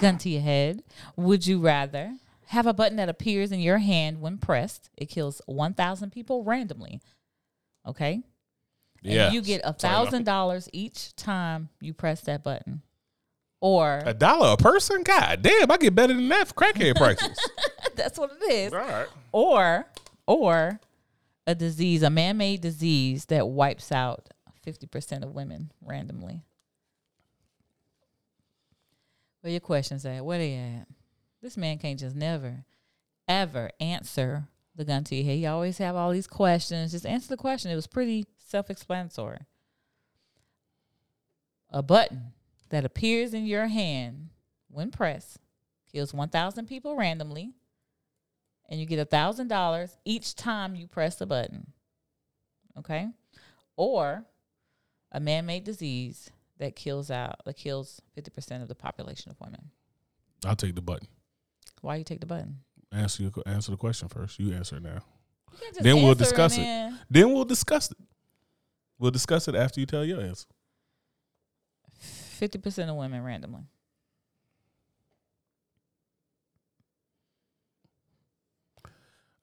[0.00, 0.82] Gun to your head.
[1.16, 2.14] Would you rather
[2.46, 4.90] have a button that appears in your hand when pressed?
[4.96, 7.00] It kills 1,000 people randomly.
[7.86, 8.22] Okay?
[9.02, 9.30] Yeah.
[9.30, 12.82] You get a thousand dollars each time you press that button.
[13.60, 15.02] Or A dollar a person?
[15.02, 17.38] God damn, I get better than that for crackhead prices.
[17.96, 18.72] that's what it is.
[18.72, 19.06] All right.
[19.32, 19.86] Or
[20.26, 20.80] or
[21.46, 24.28] a disease, a man-made disease that wipes out
[24.66, 26.42] 50% of women randomly.
[29.40, 30.24] Where your questions at?
[30.24, 30.88] Where they at?
[31.40, 32.64] This man can't just never,
[33.26, 35.36] ever answer the gun to your head.
[35.36, 36.92] He always have all these questions.
[36.92, 37.70] Just answer the question.
[37.70, 39.40] It was pretty self-explanatory.
[41.70, 42.32] A button
[42.70, 44.30] that appears in your hand
[44.68, 45.38] when pressed
[45.92, 47.52] kills 1,000 people randomly,
[48.68, 51.72] and you get a thousand dollars each time you press the button.
[52.78, 53.08] Okay,
[53.76, 54.24] or
[55.10, 59.70] a man-made disease that kills out that kills 50% of the population of women.
[60.44, 61.08] I'll take the button.
[61.80, 62.58] Why you take the button?
[62.92, 64.38] Answer your, answer the question first.
[64.38, 65.00] You answer it now.
[65.52, 66.60] You can't just Then we'll discuss it.
[66.62, 67.96] then- Then we'll discuss it.
[68.98, 70.46] We'll discuss it after you tell your answer.
[72.40, 73.62] 50% of women randomly.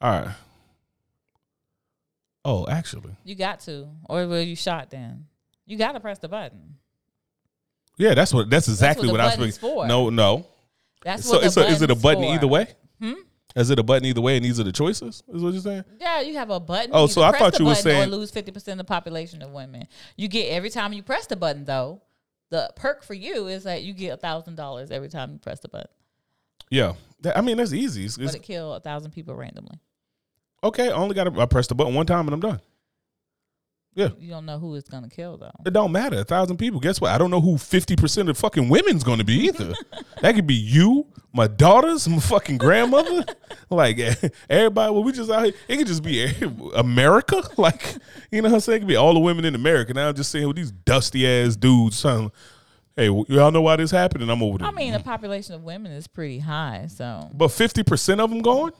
[0.01, 0.35] All right.
[2.43, 5.25] Oh, actually, You got to, or will you shot then?
[5.65, 6.75] You got to press the button.
[7.97, 8.49] Yeah, that's what.
[8.49, 9.35] That's exactly the what, I was.
[9.35, 9.51] thinking.
[9.59, 9.87] for.
[9.87, 10.45] No, no.
[11.03, 12.33] That's So, what the so is it a button for.
[12.33, 12.67] either way?
[12.99, 13.13] Hmm?
[13.55, 15.23] Is it a button either way, and these are the choices?
[15.29, 15.83] Is what you're saying?
[16.01, 16.91] Yeah, you have a button.
[16.93, 19.87] Oh, so I thought you were saying- lose fifty percent of the population of women.
[20.17, 22.01] You get every time you press the button though.
[22.51, 25.59] The perk for you is that you get a thousand dollars every time you press
[25.61, 25.89] the button,
[26.69, 26.93] Yeah.
[27.35, 28.01] I mean, that's easy.
[28.01, 29.79] It's- it's- but it kill a thousand people randomly.
[30.63, 32.59] okay, I only got to I press the button one time and I'm done.
[33.95, 34.09] Yeah.
[34.19, 35.51] You don't know who it's gonna kill though.
[35.65, 36.19] It don't matter.
[36.19, 36.81] A thousand people.
[36.81, 37.11] Guess what?
[37.11, 39.73] I don't know who fifty percent of fucking women's going to be either.
[40.21, 43.23] that could be you, my daughters, my fucking grandmother.
[43.69, 43.97] like
[44.49, 44.91] everybody.
[44.91, 45.53] Well, we just out here.
[45.69, 46.29] It could just be
[46.75, 47.41] America.
[47.57, 47.95] Like
[48.31, 48.77] you know what I'm saying?
[48.77, 49.93] It could be all the women in America.
[49.93, 51.97] Now I'm just saying with these dusty ass dudes.
[51.97, 52.31] Son,
[52.97, 54.23] hey, y'all know why this happened?
[54.23, 54.67] And I'm over there.
[54.67, 58.41] I mean, the population of women is pretty high, so but fifty percent of them
[58.41, 58.73] going?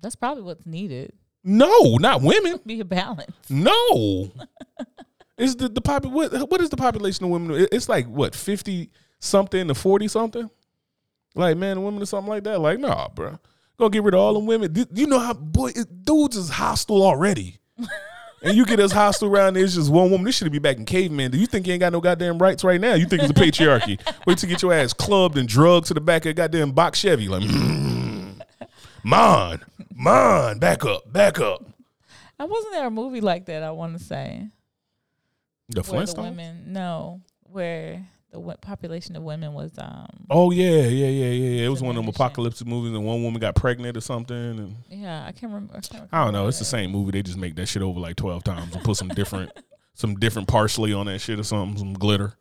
[0.00, 1.12] that's probably what's needed.
[1.48, 2.60] No, not women.
[2.66, 3.32] Be a balance.
[3.48, 4.30] No.
[5.38, 7.56] is the the popu- what, what is the population of women?
[7.62, 10.48] It- It's like what fifty something to forty something.
[11.34, 12.60] Like man and women or something like that.
[12.60, 13.38] Like nah, bro.
[13.78, 14.74] Go get rid of all them women.
[14.74, 17.58] Th- You know how boy it, dudes is hostile already.
[18.42, 20.24] and you get us hostile around there, it's just one woman.
[20.24, 21.30] This should be back in caveman.
[21.30, 22.94] Do you think you ain't got no goddamn rights right now?
[22.94, 24.00] You think it's a patriarchy?
[24.26, 26.98] Wait to get your ass clubbed and drugged to the back of a goddamn box
[26.98, 27.28] Chevy.
[27.28, 27.87] Like, mm,
[29.04, 29.60] mon,
[29.94, 31.64] mon, back up, back up.
[32.38, 33.62] I wasn't there a movie like that.
[33.62, 34.48] I want to say
[35.68, 36.22] The where the Flintstones.
[36.22, 41.30] women no where the population of women was um Oh yeah, yeah, yeah, yeah,
[41.60, 41.66] yeah.
[41.66, 42.22] It was one of them Diminishing.
[42.26, 44.36] apocalyptic movies, and one woman got pregnant or something.
[44.36, 45.74] And yeah I can't remember.
[45.76, 46.38] I, can't I don't know.
[46.40, 47.12] remember It's the same movie.
[47.12, 49.50] They just make that shit over like twelve times and put some different,
[49.94, 52.34] some different parsley on that shit or something, some glitter.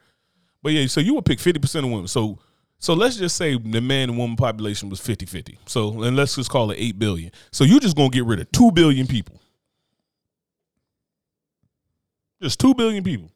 [0.61, 2.07] But yeah, so you would pick fifty percent of women.
[2.07, 2.37] So,
[2.80, 5.57] so let's just say the man and woman population was 50-50.
[5.65, 7.32] So, and let's just call it eight billion.
[7.51, 9.41] So you're just gonna get rid of two billion people.
[12.41, 13.32] Just two billion people.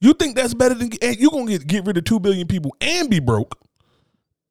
[0.00, 2.76] You think that's better than and you gonna get, get rid of two billion people
[2.80, 3.58] and be broke?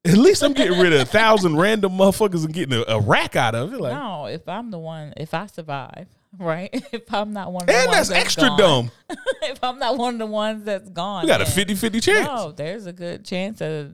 [0.04, 3.36] At least I'm getting rid of a thousand random motherfuckers and getting a, a rack
[3.36, 3.80] out of it.
[3.80, 6.08] Like, no, if I'm the one, if I survive,
[6.40, 6.70] right?
[6.94, 8.92] If I'm not one of the and ones that's extra gone, dumb.
[9.44, 12.28] if I'm not one of the ones that's gone, You got a then 50-50 chance.
[12.28, 13.92] No, there's a good chance of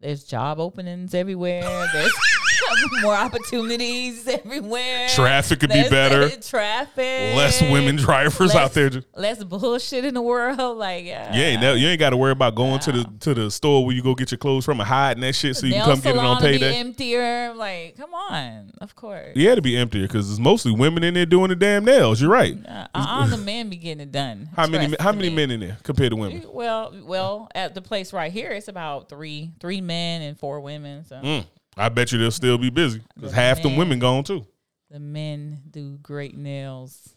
[0.00, 1.62] there's job openings everywhere.
[1.92, 2.12] There's
[3.02, 5.08] more opportunities everywhere.
[5.10, 6.28] Traffic could be better.
[6.40, 7.36] Traffic.
[7.36, 8.90] Less women drivers out there.
[9.16, 10.78] Less bullshit in the world.
[10.78, 11.34] Like yeah.
[11.34, 13.94] you ain't you ain't got to worry about going to the to the store where
[13.94, 16.14] you go get your clothes from and hiding that shit so you can come get
[16.14, 16.76] it on salon to be payday.
[16.76, 17.54] emptier.
[17.54, 18.72] Like, come on.
[18.80, 19.32] Of course.
[19.34, 22.20] Yeah, to be emptier because it's mostly women in there doing the damn nails.
[22.20, 22.56] You're right.
[22.66, 24.48] Uh, uh, the men be getting it done.
[24.54, 26.44] How many how many men in there compared to women?
[26.48, 31.04] Well, well, at the place right here, it's about three three men and four women.
[31.04, 31.46] So Mm.
[31.78, 34.44] I bet you they'll still be busy because half them women gone too.
[34.90, 37.14] The men do great nails.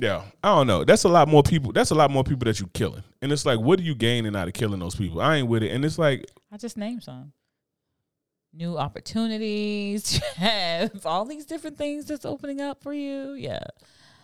[0.00, 0.84] Yeah, I don't know.
[0.84, 1.72] That's a lot more people.
[1.72, 4.34] That's a lot more people that you killing, and it's like, what are you gaining
[4.34, 5.20] out of killing those people?
[5.20, 7.32] I ain't with it, and it's like, I just named some.
[8.56, 10.20] New opportunities.
[11.04, 13.32] All these different things that's opening up for you.
[13.32, 13.58] Yeah.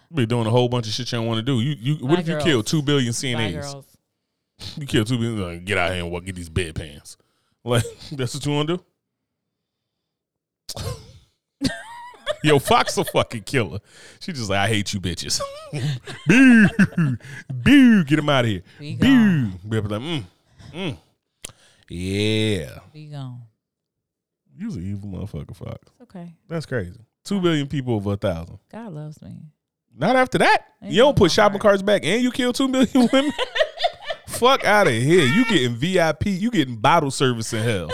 [0.09, 1.61] you be doing a whole bunch of shit you don't want to do.
[1.61, 3.85] You, you, what Bye, if you kill two billion CNAs?
[4.77, 7.17] You kill two billion, like, get out here and walk, get these bedpans.
[7.65, 8.85] Like that's what you want to do.
[12.43, 13.81] Yo, Fox a fucking killer.
[14.21, 15.41] She just like, I hate you bitches.
[16.27, 17.17] boo,
[17.53, 18.63] boo, get him out of here.
[18.79, 19.51] Be Boo.
[19.69, 20.25] Be like, mm,
[20.73, 20.97] mm.
[21.89, 22.79] Yeah.
[22.93, 23.43] Be gone.
[24.57, 25.89] You's an evil motherfucker, Fox.
[26.03, 26.35] Okay.
[26.49, 27.01] That's crazy.
[27.25, 28.59] Two billion people over a thousand.
[28.71, 29.37] God loves me.
[29.97, 30.65] Not after that.
[30.83, 31.63] Ain't you don't put shopping heart.
[31.63, 33.33] carts back and you kill two million women.
[34.29, 35.27] Fuck out of here.
[35.27, 36.27] You getting VIP.
[36.27, 37.91] You getting bottle service in hell.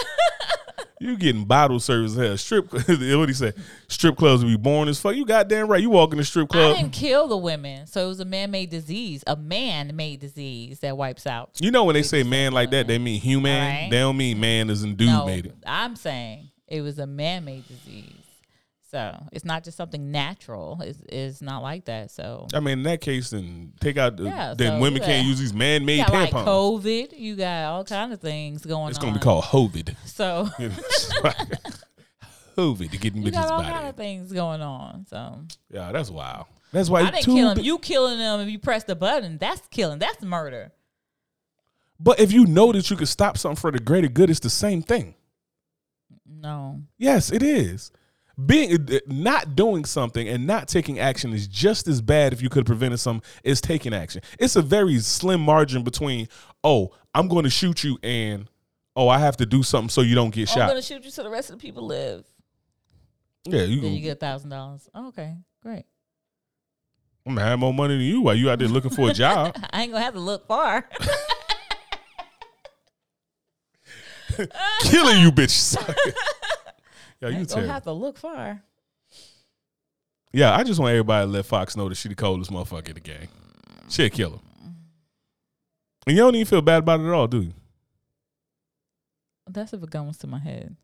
[0.98, 2.36] You getting bottle service hell.
[2.36, 2.72] Strip.
[2.72, 3.52] what he say?
[3.88, 5.14] Strip clubs will be born as fuck.
[5.14, 5.80] You goddamn right.
[5.80, 6.76] You walk in the strip I club.
[6.76, 11.26] didn't kill the women, so it was a man-made disease, a man-made disease that wipes
[11.26, 11.50] out.
[11.60, 13.52] You know when they say man like that, they mean human.
[13.52, 13.90] Alright.
[13.90, 15.54] They don't mean man as in dude no, made it.
[15.66, 18.15] I'm saying it was a man-made disease,
[18.96, 20.80] so it's not just something natural.
[20.82, 22.10] It's, it's not like that.
[22.10, 24.24] So I mean, in that case, then take out the.
[24.24, 26.46] Yeah, then so women can't use these man-made you got like tampons.
[26.46, 29.04] COVID, you got all kind of things going it's on.
[29.06, 29.94] gonna be called COVID.
[30.06, 30.48] So
[32.56, 33.88] COVID to get in you got all kind body.
[33.88, 35.06] of things going on.
[35.06, 35.40] So
[35.70, 36.46] Yeah, that's wild.
[36.72, 37.56] That's why I didn't kill him.
[37.58, 39.38] bi- You killing them if you press the button.
[39.38, 39.98] That's killing.
[39.98, 40.72] That's murder.
[42.00, 44.50] But if you know that you could stop something for the greater good, it's the
[44.50, 45.14] same thing.
[46.28, 46.82] No.
[46.98, 47.90] Yes, it is.
[48.44, 52.50] Being uh, not doing something and not taking action is just as bad if you
[52.50, 54.20] could have prevented some as taking action.
[54.38, 56.28] It's a very slim margin between,
[56.62, 58.46] oh, I'm going to shoot you and
[58.96, 60.62] oh, I have to do something so you don't get shot.
[60.62, 62.24] I'm gonna shoot you so the rest of the people live.
[63.44, 64.88] yeah, you, Then you get a thousand dollars.
[64.94, 65.84] Okay, great.
[67.26, 69.56] I'm gonna have more money than you while you out there looking for a job.
[69.70, 70.88] I ain't gonna have to look far.
[74.82, 75.76] Killing you, bitch.
[77.20, 78.62] Yeah, you gonna have to look far.
[80.32, 82.94] Yeah, I just want everybody to let Fox know that she the coldest motherfucker in
[82.94, 83.28] the game.
[83.88, 84.38] She a killer.
[86.06, 87.54] And you don't even feel bad about it at all, do you?
[89.48, 90.76] That's if a gun was to my head.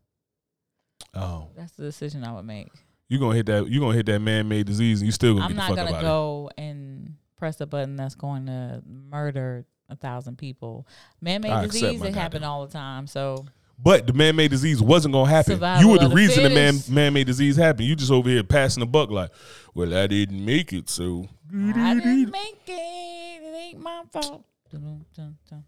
[1.15, 1.49] Oh.
[1.57, 2.69] That's the decision I would make.
[3.09, 5.49] You gonna hit that you gonna hit that man made disease and you still gonna
[5.49, 5.53] be?
[5.53, 10.39] I'm not fuck gonna go and press a button that's going to murder a thousand
[10.39, 10.87] people.
[11.21, 13.07] Man-made I disease it happen all the time.
[13.07, 13.53] So it.
[13.79, 15.55] But the man made disease wasn't gonna happen.
[15.55, 16.91] Survival you were the the reason the man fittest.
[16.91, 17.89] man made disease happened.
[17.89, 19.31] You just over here passing the buck like,
[19.75, 23.43] well, I didn't make it, so I didn't make it.
[23.43, 24.45] It ain't my fault.
[24.71, 25.65] Dun, dun, dun.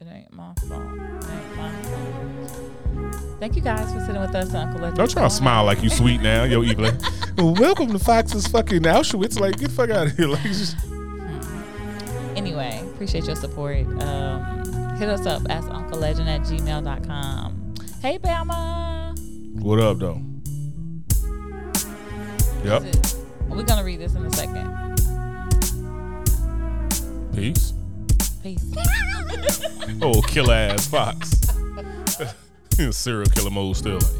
[0.00, 0.82] It ain't my fault.
[0.82, 3.40] It ain't my fault.
[3.40, 4.96] Thank you guys for sitting with us, Uncle Legend.
[4.96, 6.90] don't try to smile like you sweet now, yo evil.
[7.38, 9.38] well, welcome to Fox's fucking Auschwitz.
[9.40, 10.28] Like, get the fuck out of here.
[10.34, 10.76] Like, just,
[12.36, 13.86] Anyway, appreciate your support.
[14.02, 14.62] Um,
[14.96, 17.74] hit us up as unclelegend at gmail.com.
[18.00, 19.18] Hey, Bama.
[19.60, 20.20] what up, though?
[22.64, 22.82] Yep.
[23.48, 24.70] We're going to read this in a second.
[27.34, 27.72] Peace.
[28.42, 28.64] Peace.
[30.00, 31.30] Oh, killer ass Fox.
[32.96, 33.98] Serial killer mode still.
[33.98, 34.10] Like,